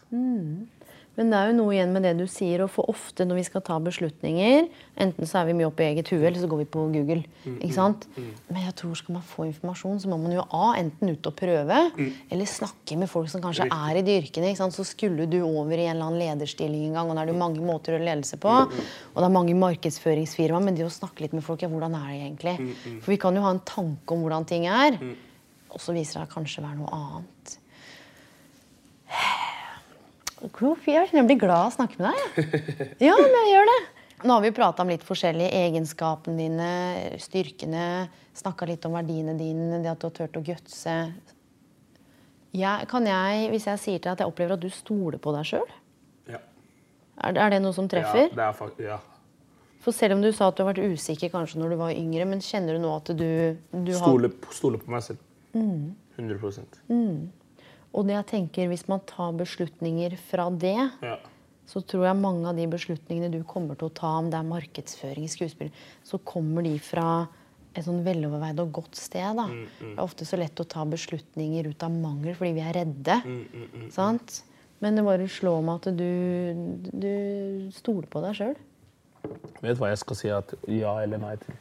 Men 1.19 1.33
det 1.33 1.35
er 1.35 1.49
jo 1.49 1.55
noe 1.57 1.73
igjen 1.75 1.89
med 1.91 2.05
det 2.07 2.13
du 2.15 2.23
sier, 2.31 2.61
og 2.63 2.69
for 2.71 2.87
ofte 2.87 3.25
når 3.27 3.41
vi 3.41 3.43
skal 3.43 3.63
ta 3.67 3.75
beslutninger, 3.83 4.69
enten 5.03 5.27
så 5.27 5.41
er 5.41 5.49
vi 5.49 5.55
mye 5.57 5.67
oppe 5.67 5.83
i 5.83 5.89
eget 5.89 6.07
hue, 6.13 6.21
eller 6.23 6.39
så 6.39 6.47
går 6.47 6.61
vi 6.61 6.67
på 6.71 6.85
Google. 6.93 7.25
ikke 7.59 7.75
sant? 7.75 8.05
Men 8.47 8.61
jeg 8.63 8.75
tror 8.79 8.95
skal 8.95 9.17
man 9.17 9.25
få 9.27 9.49
informasjon, 9.49 9.99
så 9.99 10.07
må 10.07 10.15
man 10.21 10.31
jo 10.37 10.45
A, 10.55 10.69
enten 10.79 11.11
ut 11.11 11.27
og 11.27 11.35
prøve, 11.35 11.81
eller 12.31 12.47
snakke 12.47 12.95
med 13.01 13.11
folk 13.11 13.27
som 13.33 13.43
kanskje 13.43 13.67
er 13.67 13.99
i 13.99 14.05
de 14.07 14.15
yrkene. 14.21 14.53
ikke 14.53 14.61
sant? 14.63 14.77
Så 14.79 14.87
skulle 14.87 15.27
du 15.27 15.41
over 15.43 15.75
i 15.75 15.89
en 15.89 15.97
eller 15.97 16.07
annen 16.07 16.23
lederstilling 16.23 16.87
en 16.87 16.93
gang, 17.01 17.09
og 17.11 17.15
da 17.19 17.25
er 17.25 17.25
det 17.25 17.35
jo 17.35 17.43
mange 17.43 17.67
måter 17.67 17.99
å 17.99 18.03
ledelse 18.05 18.39
på. 18.39 18.55
Og 18.71 19.19
det 19.19 19.27
er 19.27 19.35
mange 19.41 19.59
markedsføringsfirmaer, 19.59 20.63
men 20.63 20.75
det 20.79 20.87
å 20.87 20.93
snakke 20.93 21.25
litt 21.27 21.33
med 21.35 21.43
folk, 21.43 21.61
ja, 21.61 21.67
hvordan 21.67 21.99
er 21.99 22.13
det 22.13 22.21
egentlig? 22.29 22.55
For 23.03 23.11
vi 23.11 23.19
kan 23.19 23.35
jo 23.35 23.43
ha 23.43 23.51
en 23.57 23.65
tanke 23.67 24.15
om 24.15 24.23
hvordan 24.23 24.47
ting 24.47 24.67
er, 24.71 24.95
og 25.69 25.83
så 25.83 25.91
viser 25.91 26.21
det 26.23 26.29
seg 26.29 26.37
kanskje 26.37 26.63
være 26.63 26.79
noe 26.79 26.95
annet. 26.95 27.57
Klok. 30.55 30.85
Jeg 30.87 31.25
blir 31.27 31.39
glad 31.39 31.65
av 31.65 31.71
å 31.71 31.75
snakke 31.75 31.99
med 31.99 32.15
deg. 32.15 32.53
Ja, 33.07 33.15
men 33.19 33.35
jeg 33.35 33.51
gjør 33.53 33.71
det. 33.71 33.79
Nå 34.19 34.35
har 34.35 34.43
vi 34.43 34.51
prata 34.55 34.83
om 34.83 34.89
litt 34.91 35.03
forskjellige 35.07 35.51
egenskapene 35.65 36.39
dine, 36.39 36.69
styrkene. 37.23 37.83
Snakka 38.35 38.67
litt 38.67 38.85
om 38.87 38.95
verdiene 38.97 39.35
dine, 39.39 39.79
det 39.83 39.91
at 39.91 40.01
du 40.01 40.09
har 40.09 40.15
turt 40.15 40.39
å 40.39 40.43
gutse. 40.43 40.95
Jeg, 42.55 42.89
kan 42.89 43.05
jeg, 43.07 43.45
hvis 43.53 43.67
jeg 43.69 43.79
sier 43.83 44.01
til 44.01 44.09
deg 44.09 44.15
at 44.15 44.23
jeg 44.23 44.31
opplever 44.31 44.57
at 44.57 44.63
du 44.63 44.71
stoler 44.73 45.21
på 45.21 45.31
deg 45.35 45.47
sjøl? 45.47 45.71
Ja. 46.31 46.41
Er, 47.21 47.39
er 47.45 47.55
det 47.55 47.61
noe 47.63 47.75
som 47.75 47.87
treffer? 47.91 48.27
Ja, 48.27 48.35
det 48.35 48.45
er 48.47 48.57
faktisk, 48.57 48.85
ja. 48.89 48.99
For 49.79 49.95
selv 49.95 50.17
om 50.17 50.23
du 50.23 50.31
sa 50.35 50.49
at 50.49 50.57
du 50.57 50.65
har 50.65 50.73
vært 50.73 50.97
usikker 50.97 51.31
kanskje 51.31 51.61
når 51.61 51.75
du 51.75 51.79
var 51.79 51.95
yngre, 51.95 52.25
men 52.27 52.43
kjenner 52.43 52.75
du 52.75 52.83
nå 52.83 52.91
at 52.97 53.11
du, 53.15 53.29
du 53.71 53.91
har 53.93 54.01
Stole, 54.03 54.31
stole 54.55 54.81
på 54.81 54.91
meg 54.91 55.05
selv. 55.05 55.21
Mm. 55.55 55.93
100 56.19 57.38
Og 57.93 58.05
det 58.05 58.13
jeg 58.17 58.27
tenker, 58.33 58.67
hvis 58.69 58.87
man 58.87 59.01
tar 59.09 59.31
beslutninger 59.39 60.15
fra 60.29 60.49
det, 60.51 60.75
Ja. 61.01 61.17
så 61.65 61.81
tror 61.85 62.05
jeg 62.05 62.21
mange 62.21 62.47
av 62.49 62.55
de 62.55 62.67
beslutningene 62.67 63.31
du 63.31 63.43
kommer 63.43 63.75
til 63.77 63.89
å 63.89 63.93
ta, 63.93 64.17
om 64.19 64.29
det 64.29 64.37
er 64.39 64.43
markedsføring 64.49 65.23
i 65.25 65.27
skuespill, 65.31 65.71
så 66.03 66.19
kommer 66.23 66.63
de 66.63 66.77
fra 66.79 67.27
et 67.75 67.85
sånn 67.85 68.03
veloverveid 68.03 68.59
og 68.59 68.71
godt 68.73 68.95
sted. 68.97 69.35
Da. 69.37 69.45
Det 69.47 69.93
er 69.97 70.01
ofte 70.03 70.25
så 70.25 70.37
lett 70.37 70.55
å 70.59 70.65
ta 70.67 70.83
beslutninger 70.85 71.67
ut 71.69 71.83
av 71.85 71.91
mangel 71.91 72.33
fordi 72.35 72.53
vi 72.57 72.61
er 72.65 72.73
redde. 72.73 73.21
Sant? 73.93 74.43
Men 74.81 74.95
det 74.95 75.03
bare 75.05 75.27
slår 75.27 75.61
meg 75.63 75.75
at 75.81 75.97
du, 75.97 76.89
du 76.93 77.69
stoler 77.75 78.07
på 78.09 78.21
deg 78.23 78.35
sjøl. 78.39 78.55
Vet 79.61 79.77
hva 79.77 79.89
jeg 79.91 79.99
skal 80.01 80.15
si 80.15 80.29
at 80.33 80.53
ja 80.71 80.93
eller 81.03 81.19
nei 81.21 81.35
til. 81.41 81.55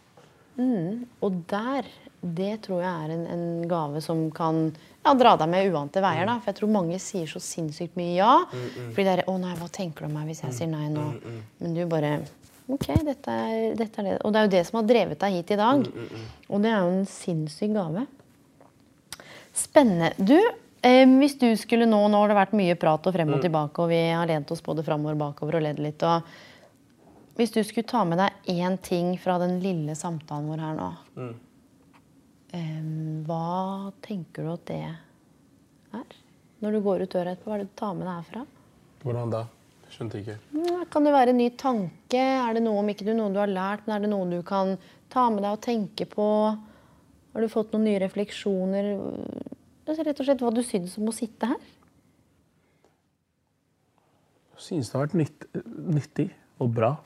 Og 1.21 1.43
der, 1.51 1.85
det 2.21 2.63
tror 2.67 2.83
jeg 2.83 3.05
er 3.05 3.13
en, 3.15 3.27
en 3.31 3.69
gave 3.71 4.01
som 4.03 4.25
kan 4.35 4.73
ja, 5.05 5.13
dra 5.15 5.37
deg 5.39 5.51
med 5.53 5.71
uante 5.71 6.03
veier. 6.03 6.27
Da. 6.27 6.39
For 6.43 6.51
jeg 6.51 6.59
tror 6.61 6.73
mange 6.75 6.99
sier 7.03 7.31
så 7.31 7.41
sinnssykt 7.43 7.99
mye 7.99 8.17
ja. 8.17 8.33
Fordi 8.51 9.05
det 9.07 9.15
er 9.15 9.25
'Å 9.25 9.39
nei, 9.39 9.55
hva 9.55 9.69
tenker 9.71 10.05
du 10.05 10.11
om 10.11 10.19
meg 10.19 10.27
hvis 10.33 10.43
jeg 10.43 10.57
sier 10.57 10.71
nei 10.73 10.89
nå?' 10.91 11.13
Men 11.61 11.75
du 11.75 11.85
bare 11.87 12.27
OK, 12.69 12.87
dette 13.07 13.33
er, 13.33 13.75
dette 13.79 14.01
er 14.03 14.05
det. 14.05 14.17
Og 14.25 14.33
det 14.33 14.39
er 14.41 14.45
jo 14.45 14.53
det 14.53 14.67
som 14.67 14.77
har 14.81 14.89
drevet 14.89 15.21
deg 15.23 15.33
hit 15.39 15.51
i 15.55 15.57
dag. 15.57 15.87
Og 16.51 16.63
det 16.63 16.69
er 16.69 16.83
jo 16.83 16.91
en 16.99 17.07
sinnssyk 17.09 17.73
gave. 17.73 18.07
Spennende. 19.57 20.13
Du, 20.19 20.37
eh, 20.83 21.07
hvis 21.07 21.39
du 21.39 21.49
skulle 21.57 21.87
nå 21.87 22.09
Nå 22.09 22.21
har 22.21 22.29
det 22.29 22.37
vært 22.37 22.53
mye 22.53 22.77
prat 22.77 23.07
og 23.07 23.15
frem 23.15 23.33
og 23.33 23.41
tilbake, 23.41 23.79
og 23.81 23.89
vi 23.89 24.11
har 24.11 24.27
lent 24.27 24.51
oss 24.51 24.61
både 24.61 24.85
framover 24.85 25.17
og 25.17 25.19
bakover 25.19 25.57
og 25.57 25.63
ledd 25.63 25.79
litt. 25.79 26.03
og 26.03 26.23
Hvis 27.37 27.55
du 27.55 27.63
skulle 27.65 27.89
ta 27.89 28.05
med 28.05 28.19
deg 28.19 28.31
én 28.53 28.77
ting 28.83 29.17
fra 29.17 29.39
den 29.39 29.61
lille 29.61 29.95
samtalen 29.95 30.49
vår 30.51 30.59
her 30.59 30.75
nå, 30.75 30.93
hva 32.53 33.93
tenker 34.05 34.47
du 34.47 34.53
at 34.55 34.65
det 34.71 34.81
er? 34.89 34.97
Når 36.59 36.75
du 36.75 36.81
går 36.83 37.05
ut 37.05 37.13
døra 37.13 37.35
etterpå, 37.35 37.51
hva 37.51 37.59
er 37.59 37.63
det 37.63 37.71
du 37.71 37.77
tar 37.79 37.95
med 37.95 38.09
deg 38.09 38.15
herfra? 38.17 38.45
Hvordan 39.05 39.35
da? 39.35 39.43
Skjønte 39.93 40.21
ikke. 40.21 40.37
Mm, 40.53 40.81
Kan 40.93 41.07
det 41.07 41.13
være 41.15 41.33
en 41.33 41.39
ny 41.41 41.49
tanke? 41.57 42.19
Er 42.21 42.57
det 42.57 42.63
noe, 42.65 42.81
om 42.83 42.89
ikke 42.93 43.07
du, 43.07 43.15
noe 43.17 43.33
du 43.33 43.39
har 43.41 43.51
lært, 43.53 43.87
men 43.87 43.97
er 43.97 44.05
det 44.05 44.11
noe 44.13 44.29
du 44.29 44.43
kan 44.47 44.75
ta 45.13 45.29
med 45.33 45.45
deg 45.45 45.55
og 45.55 45.63
tenke 45.65 46.09
på? 46.11 46.27
Har 47.33 47.45
du 47.45 47.53
fått 47.53 47.73
noen 47.73 47.87
nye 47.89 48.01
refleksjoner? 48.03 48.91
Altså, 49.87 50.05
rett 50.05 50.21
og 50.21 50.29
slett 50.29 50.45
hva 50.45 50.53
du 50.53 50.63
syns 50.67 50.99
om 51.01 51.09
å 51.09 51.15
sitte 51.17 51.49
her? 51.53 51.61
Jeg 54.59 54.65
synes 54.67 54.91
det 54.91 54.99
har 54.99 55.07
vært 55.07 55.19
nytt, 55.21 55.47
nyttig 55.95 56.29
og 56.59 56.73
bra. 56.75 56.97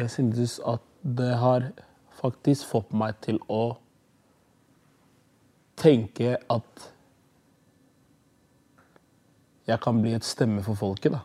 Jeg 0.00 0.10
synes 0.12 0.58
at 0.66 0.82
det 1.00 1.30
har 1.40 1.70
faktisk 2.20 2.66
fått 2.68 2.90
meg 2.92 3.20
til 3.24 3.38
å 3.48 3.78
tenke 5.80 6.36
at 6.36 6.86
jeg 9.70 9.80
kan 9.82 10.00
bli 10.02 10.14
et 10.16 10.26
stemme 10.26 10.62
for 10.66 10.78
folket, 10.78 11.14
da. 11.14 11.24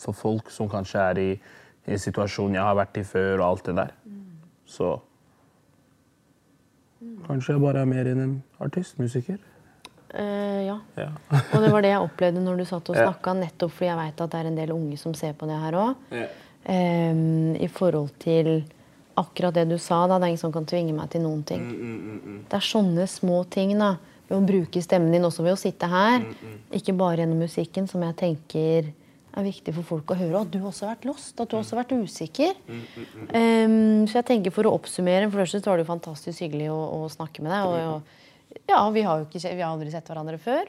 For 0.00 0.16
folk 0.16 0.50
som 0.52 0.68
kanskje 0.70 1.04
er 1.12 1.20
i 1.20 1.30
en 1.90 2.00
situasjon 2.00 2.56
jeg 2.56 2.64
har 2.64 2.76
vært 2.78 3.00
i 3.00 3.04
før, 3.06 3.40
og 3.40 3.46
alt 3.46 3.70
det 3.70 3.76
der. 3.78 3.94
Så 4.68 4.90
kanskje 7.26 7.56
jeg 7.56 7.62
bare 7.62 7.84
er 7.84 7.88
mer 7.90 8.10
enn 8.10 8.22
en 8.24 8.36
artist, 8.62 8.98
musiker. 9.00 9.40
Eh, 10.10 10.66
ja. 10.66 10.76
Ja. 10.98 11.10
Og 11.54 11.62
det 11.62 11.70
var 11.72 11.84
det 11.84 11.92
jeg 11.92 12.02
opplevde 12.02 12.42
når 12.42 12.60
du 12.60 12.64
satt 12.68 12.88
og 12.90 12.98
snakka, 12.98 13.34
nettopp 13.38 13.72
fordi 13.76 13.88
jeg 13.88 13.98
veit 14.00 14.22
at 14.24 14.32
det 14.32 14.40
er 14.40 14.48
en 14.50 14.58
del 14.58 14.72
unge 14.74 14.98
som 14.98 15.14
ser 15.14 15.36
på 15.38 15.46
det 15.46 15.58
her 15.62 15.76
òg. 15.78 15.92
Ja. 16.10 16.28
I 16.70 17.68
forhold 17.72 18.10
til 18.20 18.50
akkurat 19.20 19.54
det 19.56 19.66
du 19.70 19.76
sa, 19.78 20.02
da. 20.10 20.18
Det 20.18 20.26
er 20.28 20.32
ingen 20.34 20.42
som 20.42 20.52
kan 20.54 20.66
tvinge 20.68 20.94
meg 20.96 21.10
til 21.12 21.22
noen 21.24 21.42
ting. 21.46 21.62
Mm, 21.66 22.38
Det 22.48 22.56
er 22.58 22.66
sånne 22.66 23.06
små 23.10 23.42
ting, 23.50 23.76
da. 23.78 23.94
Ved 24.30 24.38
å 24.38 24.46
bruke 24.46 24.82
stemmen 24.82 25.10
din 25.14 25.26
også 25.26 25.42
ved 25.42 25.56
å 25.56 25.58
sitte 25.60 25.88
her. 25.90 26.20
Mm, 26.22 26.56
Ikke 26.78 26.94
bare 26.96 27.22
gjennom 27.24 27.40
musikken, 27.42 27.88
som 27.90 28.02
jeg 28.06 28.16
tenker 28.20 28.90
er 29.30 29.44
viktig 29.46 29.72
for 29.76 29.86
folk 29.86 30.10
å 30.10 30.18
høre. 30.18 30.40
At 30.42 30.50
du 30.50 30.58
også 30.58 30.86
har 30.86 30.96
vært 30.96 31.04
lost. 31.06 31.34
At 31.40 31.50
du 31.50 31.56
også 31.58 31.76
har 31.76 31.84
vært 31.84 31.94
usikker. 32.02 32.54
Mm, 32.66 32.80
Em, 33.34 34.06
så 34.10 34.18
jeg 34.20 34.26
tenker 34.26 34.50
for 34.54 34.64
å 34.66 34.72
oppsummere 34.78 35.28
For 35.30 35.38
det 35.38 35.46
første 35.46 35.70
var 35.70 35.76
det 35.78 35.84
jo 35.86 35.92
fantastisk 35.92 36.40
hyggelig 36.42 36.70
å, 36.74 36.80
å 37.04 37.08
snakke 37.10 37.42
med 37.44 37.52
deg. 37.52 37.66
Og, 37.66 38.02
og 38.56 38.60
ja, 38.68 38.80
vi 38.90 39.02
har 39.06 39.20
jo 39.20 39.26
ikke, 39.28 39.54
vi 39.54 39.62
har 39.62 39.70
aldri 39.70 39.90
sett 39.92 40.08
hverandre 40.10 40.38
før. 40.42 40.66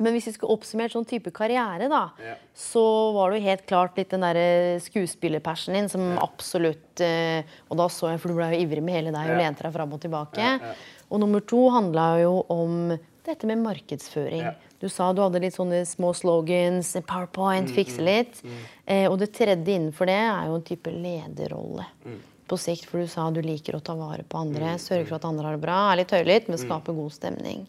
Men 0.00 0.14
hvis 0.16 0.26
vi 0.30 0.32
skulle 0.32 0.54
oppsummert 0.56 0.94
sånn 0.94 1.04
type 1.06 1.30
karriere, 1.36 1.88
da, 1.92 2.10
Ja. 2.24 2.34
så 2.56 2.82
var 3.12 3.30
det 3.30 3.40
jo 3.42 3.46
helt 3.50 3.66
klart 3.68 3.96
litt 4.00 4.08
den 4.14 4.22
derre 4.24 4.80
skuespillerpersen 4.80 5.74
din 5.76 5.88
som 5.92 6.16
absolutt 6.18 7.00
eh, 7.04 7.42
Og 7.70 7.76
da 7.76 7.86
så 7.92 8.10
jeg, 8.12 8.20
for 8.22 8.28
du 8.32 8.34
ble 8.38 8.48
jo 8.54 8.64
ivrig 8.66 8.82
med 8.82 8.94
hele 8.96 9.12
deg 9.12 9.28
og 9.30 9.36
Ja. 9.36 9.42
lente 9.44 9.62
deg 9.62 9.72
fram 9.76 9.92
og 9.92 10.00
tilbake. 10.00 10.38
Ja, 10.40 10.58
ja. 10.58 10.72
Og 11.10 11.20
nummer 11.20 11.40
to 11.44 11.68
handla 11.70 12.20
jo 12.22 12.44
om 12.48 12.98
dette 13.24 13.44
med 13.46 13.58
markedsføring. 13.58 14.42
Ja. 14.42 14.54
Du 14.80 14.88
sa 14.88 15.12
du 15.12 15.20
hadde 15.20 15.40
litt 15.42 15.54
sånne 15.54 15.82
små 15.84 16.14
slogans, 16.16 16.96
powerpoint, 17.06 17.68
Mm, 17.68 17.74
fikse 17.76 18.00
litt. 18.00 18.40
Eh, 18.88 19.06
og 19.10 19.18
det 19.18 19.32
tredje 19.34 19.66
innenfor 19.76 20.06
det 20.06 20.16
er 20.16 20.46
jo 20.46 20.54
en 20.56 20.62
type 20.62 20.90
lederrolle. 20.90 21.84
Mm. 22.06 22.18
På 22.48 22.56
sikt, 22.58 22.86
for 22.86 22.98
du 22.98 23.06
sa 23.06 23.30
du 23.30 23.42
liker 23.42 23.74
å 23.76 23.82
ta 23.84 23.94
vare 23.94 24.24
på 24.24 24.40
andre, 24.40 24.74
sørge 24.78 25.06
for 25.06 25.16
at 25.16 25.24
andre 25.24 25.44
har 25.44 25.52
det 25.56 25.60
bra, 25.62 25.92
er 25.92 25.96
litt 25.98 26.10
høylytt, 26.10 26.46
Mm. 26.46 26.48
men 26.48 26.58
skape 26.58 26.94
god 26.96 27.12
stemning. 27.12 27.66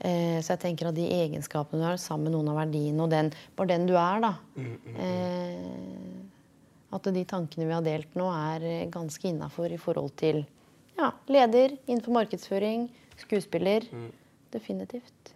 Eh, 0.00 0.40
så 0.42 0.54
jeg 0.56 0.60
tenker 0.64 0.88
at 0.90 0.96
de 0.98 1.04
egenskapene 1.06 1.80
du 1.80 1.86
har, 1.86 2.00
sammen 2.02 2.26
med 2.28 2.34
noen 2.36 2.50
av 2.52 2.58
verdiene, 2.64 3.00
og 3.04 3.12
den, 3.12 3.30
bare 3.56 3.70
den 3.70 3.86
du 3.88 3.94
er, 3.96 4.20
da 4.24 4.32
eh, 4.98 6.94
At 6.94 7.06
de 7.14 7.22
tankene 7.26 7.66
vi 7.68 7.74
har 7.76 7.84
delt 7.86 8.18
nå, 8.18 8.26
er 8.54 8.66
eh, 8.68 8.88
ganske 8.92 9.28
innafor 9.30 9.72
i 9.72 9.78
forhold 9.80 10.12
til 10.20 10.42
ja, 10.98 11.10
leder 11.26 11.76
innenfor 11.86 12.14
markedsføring, 12.14 12.88
skuespiller. 13.18 13.86
Definitivt. 14.54 15.32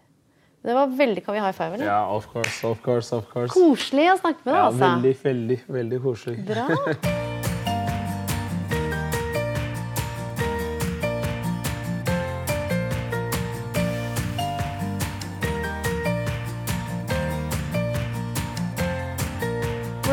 Det 0.62 0.74
var 0.74 0.90
veldig 0.90 1.22
Kan 1.24 1.34
vi 1.34 1.40
high 1.40 1.54
five, 1.54 1.74
eller? 1.78 1.86
ja, 1.86 2.02
of 2.14 2.26
course, 2.32 2.66
of 2.66 2.82
course, 2.82 3.14
of 3.14 3.26
course. 3.32 3.54
Koselig 3.54 4.10
å 4.12 4.18
snakke 4.20 4.42
med 4.44 4.52
deg, 4.52 4.58
Ja, 4.58 4.66
altså. 4.66 4.84
veldig, 4.84 5.16
veldig, 5.24 5.58
veldig 5.78 6.02
koselig. 6.02 6.44
Bra. 6.46 6.68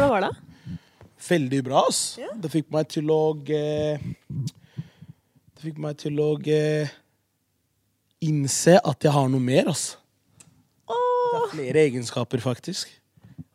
Hvordan 0.05 0.21
var 0.21 0.29
det? 0.29 0.79
Veldig 1.29 1.63
bra, 1.65 1.81
ass. 1.89 2.19
Det 2.41 2.51
fikk 2.53 2.67
meg 2.73 2.89
til 2.93 3.09
å 3.09 3.21
eh, 3.49 4.03
Det 5.55 5.63
fikk 5.63 5.79
meg 5.81 5.97
til 5.97 6.19
å 6.21 6.27
eh, 6.45 6.91
innse 8.25 8.75
at 8.77 9.07
jeg 9.07 9.13
har 9.15 9.31
noe 9.31 9.41
mer, 9.41 9.71
ass. 9.71 9.95
Åh. 10.85 10.99
Det 10.99 11.39
er 11.39 11.51
flere 11.55 11.83
egenskaper, 11.87 12.43
faktisk. 12.43 12.93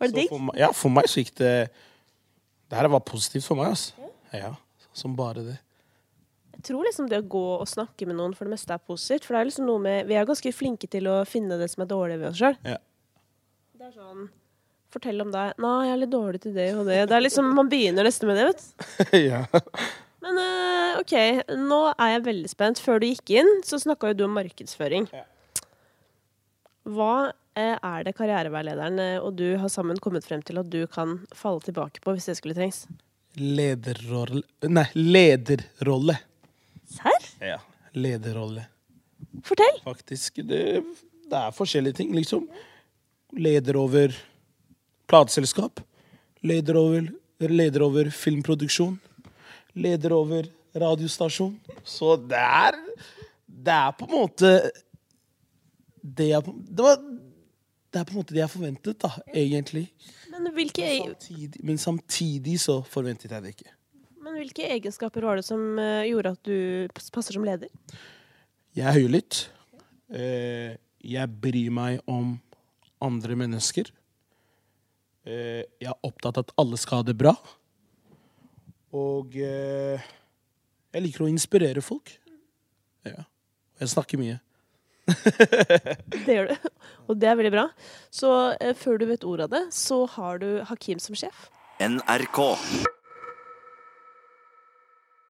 Var 0.01 0.11
det 0.11 0.25
digg? 0.25 0.35
Ja, 0.59 0.73
for 0.75 0.91
meg 0.91 1.07
så 1.13 1.23
gikk 1.23 1.37
det 1.39 1.71
Det 1.71 2.79
her 2.79 2.91
var 2.91 3.05
positivt 3.07 3.47
for 3.47 3.61
meg, 3.61 3.71
ass. 3.71 3.93
Ja, 4.35 4.57
som 4.95 5.15
bare 5.19 5.47
det. 5.47 5.59
Jeg 6.57 6.67
tror 6.73 6.85
liksom 6.85 7.07
det 7.09 7.23
å 7.23 7.29
gå 7.31 7.47
og 7.61 7.69
snakke 7.71 8.11
med 8.11 8.19
noen 8.19 8.35
for 8.35 8.45
det 8.45 8.57
meste 8.57 8.75
er 8.75 8.83
positivt. 8.83 9.25
For 9.25 9.37
det 9.37 9.41
er 9.45 9.53
liksom 9.53 9.71
noe 9.71 9.81
med 9.87 10.11
Vi 10.11 10.19
er 10.19 10.27
ganske 10.29 10.53
flinke 10.53 10.91
til 10.91 11.07
å 11.09 11.23
finne 11.29 11.57
det 11.63 11.71
som 11.71 11.87
er 11.87 11.95
dårlig 11.95 12.19
ved 12.21 12.33
oss 12.33 12.43
sjøl. 12.43 12.59
Ja. 12.67 12.77
Det 13.79 13.87
er 13.87 13.95
sånn 13.95 14.27
Fortell 14.91 15.23
om 15.23 15.31
deg. 15.31 15.57
Nei, 15.63 15.75
jeg 15.87 15.95
er 15.95 16.01
litt 16.03 16.13
dårlig 16.13 16.41
til 16.43 16.55
det 16.57 16.69
og 16.75 16.87
det. 16.89 17.03
Det 17.11 17.17
er 17.17 17.23
liksom, 17.23 17.51
Man 17.55 17.69
begynner 17.71 18.07
nesten 18.07 18.31
med 18.31 18.41
det, 18.41 18.47
vet 18.51 18.63
du. 18.63 19.19
ja. 19.31 19.45
Men 20.21 20.41
uh, 20.41 21.01
OK, 21.01 21.15
nå 21.57 21.83
er 21.95 22.15
jeg 22.17 22.25
veldig 22.27 22.51
spent. 22.53 22.81
Før 22.83 23.01
du 23.01 23.07
gikk 23.09 23.37
inn, 23.41 23.53
så 23.67 23.79
snakka 23.81 24.11
jo 24.11 24.19
du 24.19 24.25
om 24.27 24.35
markedsføring. 24.37 25.07
Ja. 25.15 25.27
Hva 26.91 27.13
eh, 27.31 27.77
er 27.77 28.05
det 28.07 28.17
karriereveilederen 28.19 28.99
eh, 29.03 29.17
og 29.21 29.37
du 29.39 29.47
har 29.61 29.71
sammen 29.73 30.01
kommet 30.03 30.27
frem 30.27 30.43
til 30.47 30.59
at 30.63 30.71
du 30.73 30.81
kan 30.91 31.19
falle 31.37 31.63
tilbake 31.65 32.03
på 32.03 32.15
hvis 32.17 32.31
det 32.31 32.39
skulle 32.39 32.57
trengs? 32.57 32.87
Lederrolle 33.39 34.43
Nei, 34.67 34.87
lederrolle. 34.97 36.17
Serr? 36.91 37.29
Ja. 37.53 37.61
Lederrolle. 37.95 38.65
Fortell! 39.47 39.79
Faktisk. 39.85 40.41
Det, 40.43 40.81
det 41.31 41.39
er 41.39 41.55
forskjellige 41.55 42.01
ting, 42.01 42.11
liksom. 42.17 42.49
Leder 43.39 43.79
over 43.79 44.17
plateselskap. 45.11 45.81
Leder 46.47 46.79
over, 46.81 47.09
leder 47.51 47.83
over 47.85 48.11
filmproduksjon. 48.15 48.97
Leder 49.77 50.15
over 50.17 50.47
radiostasjon. 50.79 51.57
Så 51.85 52.15
det 52.31 52.39
er 52.41 52.79
Det 53.61 53.73
er 53.75 53.93
på 53.99 54.07
en 54.07 54.15
måte 54.15 54.51
det 56.01 56.31
er, 56.33 56.41
på- 56.41 56.55
Det 56.65 56.83
var 56.87 56.97
det 57.93 57.99
er 58.01 58.05
på 58.07 58.13
en 58.15 58.21
måte 58.23 58.33
det 58.35 58.39
jeg 58.41 58.51
forventet, 58.53 58.99
da, 59.03 59.09
egentlig. 59.35 59.89
Men 60.31 60.47
hvilke, 60.55 60.81
men, 60.87 61.15
Samtidig, 61.17 61.65
men 61.65 61.77
samtidig 61.83 62.55
så 62.63 62.77
forventet 62.87 63.31
jeg 63.35 63.43
det 63.43 63.51
ikke. 63.57 63.71
men 64.23 64.35
hvilke 64.39 64.63
egenskaper 64.71 65.21
var 65.27 65.37
det 65.37 65.45
som 65.45 65.79
eh, 65.79 66.07
gjorde 66.07 66.31
at 66.37 66.43
du 66.47 66.89
passer 66.95 67.33
som 67.35 67.43
leder? 67.45 67.69
Jeg 68.77 68.87
er 68.87 68.93
høylytt. 68.95 69.49
Eh, 70.15 70.77
jeg 71.03 71.29
bryr 71.43 71.71
meg 71.75 72.01
om 72.07 72.39
andre 73.03 73.35
mennesker. 73.37 73.91
Eh, 75.29 75.65
jeg 75.81 75.91
er 75.91 76.07
opptatt 76.07 76.39
av 76.39 76.47
at 76.47 76.55
alle 76.61 76.79
skal 76.81 77.03
ha 77.03 77.09
det 77.11 77.17
bra. 77.21 77.35
Og 78.97 79.37
eh, 79.37 80.07
jeg 80.91 81.05
liker 81.05 81.27
å 81.27 81.31
inspirere 81.31 81.83
folk. 81.85 82.13
Ja. 83.07 83.27
Jeg 83.81 83.93
snakker 83.95 84.21
mye. 84.21 84.41
Det 86.27 86.37
gjør 86.37 86.51
du. 86.53 86.69
Og 87.11 87.19
det 87.19 87.27
er 87.27 87.39
veldig 87.39 87.53
bra. 87.55 87.65
Så 88.15 88.31
eh, 88.61 88.75
før 88.79 89.01
du 89.01 89.09
vet 89.11 89.25
ordet 89.27 89.49
av 89.49 89.55
det, 89.57 89.63
så 89.75 90.05
har 90.15 90.39
du 90.43 90.61
Hakim 90.69 91.01
som 91.03 91.17
sjef. 91.19 91.49
NRK. 91.83 92.39